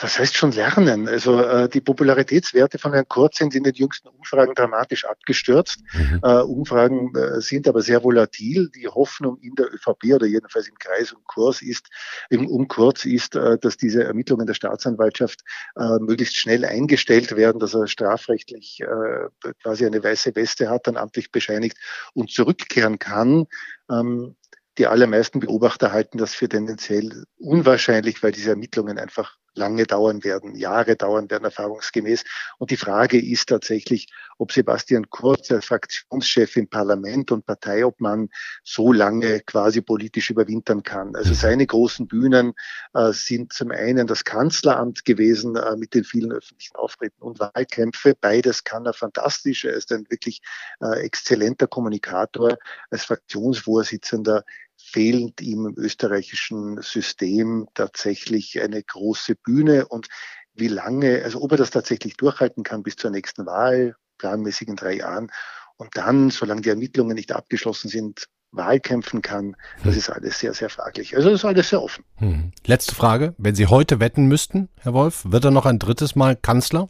Was 0.00 0.18
heißt 0.18 0.36
schon 0.36 0.52
lernen? 0.52 1.08
Also 1.08 1.40
äh, 1.42 1.68
die 1.68 1.80
Popularitätswerte 1.80 2.78
von 2.78 2.92
Herrn 2.92 3.08
Kurz 3.08 3.38
sind 3.38 3.54
in 3.54 3.62
den 3.62 3.74
jüngsten 3.74 4.08
Umfragen 4.08 4.54
dramatisch 4.54 5.04
abgestürzt. 5.04 5.80
Mhm. 5.92 6.20
Äh, 6.22 6.40
Umfragen 6.42 7.14
äh, 7.14 7.40
sind 7.40 7.66
aber 7.68 7.82
sehr 7.82 8.02
volatil. 8.02 8.70
Die 8.74 8.88
Hoffnung 8.88 9.38
in 9.40 9.54
der 9.54 9.72
ÖVP 9.72 10.14
oder 10.14 10.26
jedenfalls 10.26 10.68
im 10.68 10.78
Kreis 10.78 11.12
um 11.12 11.22
Kurs 11.24 11.62
ist, 11.62 11.88
im, 12.28 12.46
um 12.46 12.68
Kurz 12.68 13.04
ist, 13.04 13.36
äh, 13.36 13.58
dass 13.58 13.76
diese 13.76 14.04
Ermittlungen 14.04 14.46
der 14.46 14.54
Staatsanwaltschaft 14.54 15.40
äh, 15.76 15.98
möglichst 15.98 16.36
schnell 16.36 16.64
eingestellt 16.64 17.36
werden, 17.36 17.58
dass 17.58 17.74
er 17.74 17.86
strafrechtlich 17.86 18.80
äh, 18.80 19.52
quasi 19.62 19.86
eine 19.86 20.02
weiße 20.02 20.34
Weste 20.36 20.68
hat, 20.68 20.86
dann 20.86 20.96
amtlich 20.96 21.30
bescheinigt 21.30 21.78
und 22.12 22.30
zurückkehren 22.30 22.98
kann. 22.98 23.46
Ähm, 23.90 24.36
die 24.78 24.86
allermeisten 24.86 25.40
Beobachter 25.40 25.92
halten 25.92 26.16
das 26.16 26.34
für 26.34 26.48
tendenziell 26.48 27.24
unwahrscheinlich, 27.38 28.22
weil 28.22 28.32
diese 28.32 28.50
Ermittlungen 28.50 28.98
einfach 28.98 29.36
lange 29.54 29.84
dauern 29.84 30.24
werden, 30.24 30.54
Jahre 30.54 30.96
dauern 30.96 31.30
werden, 31.30 31.44
erfahrungsgemäß. 31.44 32.24
Und 32.58 32.70
die 32.70 32.76
Frage 32.76 33.20
ist 33.20 33.48
tatsächlich, 33.48 34.08
ob 34.38 34.52
Sebastian 34.52 35.10
Kurz 35.10 35.50
als 35.50 35.66
Fraktionschef 35.66 36.56
im 36.56 36.68
Parlament 36.68 37.30
und 37.30 37.44
Parteiobmann 37.44 38.30
so 38.64 38.92
lange 38.92 39.40
quasi 39.40 39.80
politisch 39.80 40.30
überwintern 40.30 40.82
kann. 40.82 41.14
Also 41.14 41.34
seine 41.34 41.66
großen 41.66 42.06
Bühnen 42.06 42.54
äh, 42.94 43.12
sind 43.12 43.52
zum 43.52 43.70
einen 43.70 44.06
das 44.06 44.24
Kanzleramt 44.24 45.04
gewesen 45.04 45.56
äh, 45.56 45.76
mit 45.76 45.94
den 45.94 46.04
vielen 46.04 46.32
öffentlichen 46.32 46.76
Auftritten 46.76 47.22
und 47.22 47.38
Wahlkämpfe. 47.40 48.14
Beides 48.18 48.64
kann 48.64 48.86
er 48.86 48.94
fantastisch. 48.94 49.64
Er 49.64 49.74
ist 49.74 49.92
ein 49.92 50.06
wirklich 50.08 50.40
äh, 50.80 51.00
exzellenter 51.00 51.66
Kommunikator. 51.66 52.56
Als 52.90 53.04
Fraktionsvorsitzender 53.04 54.44
fehlt 54.82 55.40
ihm 55.40 55.66
im 55.66 55.74
österreichischen 55.76 56.80
System 56.82 57.68
tatsächlich 57.74 58.60
eine 58.60 58.82
große 58.82 59.34
Bühne 59.36 59.86
und 59.86 60.08
wie 60.54 60.68
lange, 60.68 61.22
also 61.24 61.42
ob 61.42 61.52
er 61.52 61.58
das 61.58 61.70
tatsächlich 61.70 62.16
durchhalten 62.16 62.62
kann 62.62 62.82
bis 62.82 62.96
zur 62.96 63.10
nächsten 63.10 63.46
Wahl, 63.46 63.96
planmäßig 64.18 64.68
in 64.68 64.76
drei 64.76 64.94
Jahren, 64.94 65.30
und 65.76 65.96
dann, 65.96 66.30
solange 66.30 66.60
die 66.60 66.68
Ermittlungen 66.68 67.14
nicht 67.14 67.32
abgeschlossen 67.32 67.88
sind, 67.88 68.26
Wahlkämpfen 68.52 69.22
kann, 69.22 69.56
das 69.84 69.96
ist 69.96 70.10
alles 70.10 70.38
sehr, 70.38 70.52
sehr 70.54 70.68
fraglich. 70.68 71.16
Also 71.16 71.30
das 71.30 71.40
ist 71.40 71.44
alles 71.44 71.70
sehr 71.70 71.80
offen. 71.80 72.04
Hm. 72.16 72.52
Letzte 72.66 72.94
Frage. 72.94 73.34
Wenn 73.38 73.54
Sie 73.54 73.68
heute 73.68 74.00
wetten 74.00 74.26
müssten, 74.26 74.68
Herr 74.80 74.92
Wolf, 74.92 75.22
wird 75.24 75.44
er 75.44 75.50
noch 75.52 75.66
ein 75.66 75.78
drittes 75.78 76.16
Mal 76.16 76.36
Kanzler? 76.36 76.88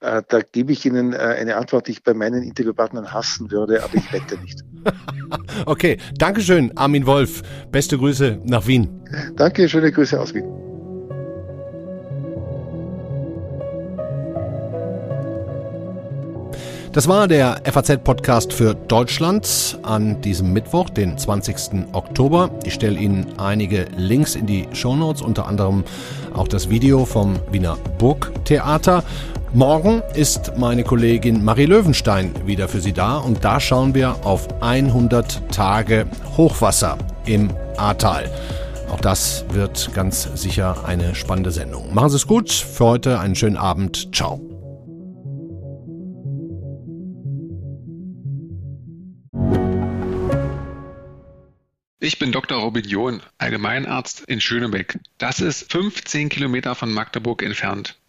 Äh, 0.00 0.22
da 0.28 0.40
gebe 0.40 0.72
ich 0.72 0.86
Ihnen 0.86 1.12
äh, 1.12 1.16
eine 1.16 1.56
Antwort, 1.56 1.88
die 1.88 1.92
ich 1.92 2.04
bei 2.04 2.14
meinen 2.14 2.42
Interviewpartnern 2.42 3.12
hassen 3.12 3.50
würde, 3.50 3.82
aber 3.82 3.94
ich 3.96 4.12
wette 4.12 4.38
nicht. 4.38 4.62
okay, 5.66 5.98
Dankeschön, 6.18 6.76
Armin 6.76 7.04
Wolf. 7.04 7.42
Beste 7.72 7.98
Grüße 7.98 8.40
nach 8.44 8.66
Wien. 8.66 8.88
Danke, 9.34 9.68
schöne 9.68 9.90
Grüße 9.90 10.20
aus 10.20 10.32
Wien. 10.34 10.44
Das 16.92 17.06
war 17.06 17.28
der 17.28 17.60
FAZ-Podcast 17.64 18.52
für 18.52 18.74
Deutschland 18.74 19.78
an 19.82 20.20
diesem 20.22 20.52
Mittwoch, 20.52 20.90
den 20.90 21.18
20. 21.18 21.86
Oktober. 21.92 22.50
Ich 22.64 22.74
stelle 22.74 22.98
Ihnen 22.98 23.38
einige 23.38 23.86
Links 23.96 24.36
in 24.36 24.46
die 24.46 24.66
Shownotes, 24.72 25.22
unter 25.22 25.46
anderem 25.46 25.84
auch 26.34 26.48
das 26.48 26.70
Video 26.70 27.04
vom 27.04 27.38
Wiener 27.50 27.76
Burgtheater. 27.98 29.04
Morgen 29.54 30.02
ist 30.14 30.58
meine 30.58 30.84
Kollegin 30.84 31.42
Marie 31.42 31.64
Löwenstein 31.64 32.34
wieder 32.46 32.68
für 32.68 32.82
Sie 32.82 32.92
da 32.92 33.16
und 33.16 33.44
da 33.44 33.60
schauen 33.60 33.94
wir 33.94 34.26
auf 34.26 34.46
100 34.62 35.50
Tage 35.50 36.06
Hochwasser 36.36 36.98
im 37.24 37.50
Ahrtal. 37.78 38.30
Auch 38.90 39.00
das 39.00 39.46
wird 39.50 39.94
ganz 39.94 40.24
sicher 40.34 40.84
eine 40.86 41.14
spannende 41.14 41.50
Sendung. 41.50 41.94
Machen 41.94 42.10
Sie 42.10 42.16
es 42.16 42.26
gut. 42.26 42.50
Für 42.50 42.84
heute 42.84 43.20
einen 43.20 43.34
schönen 43.34 43.56
Abend. 43.56 44.14
Ciao. 44.14 44.38
Ich 52.00 52.18
bin 52.18 52.32
Dr. 52.32 52.60
Robin 52.60 52.84
John, 52.84 53.22
Allgemeinarzt 53.38 54.24
in 54.26 54.42
Schönebeck. 54.42 54.98
Das 55.16 55.40
ist 55.40 55.72
15 55.72 56.28
Kilometer 56.28 56.74
von 56.74 56.92
Magdeburg 56.92 57.42
entfernt 57.42 57.98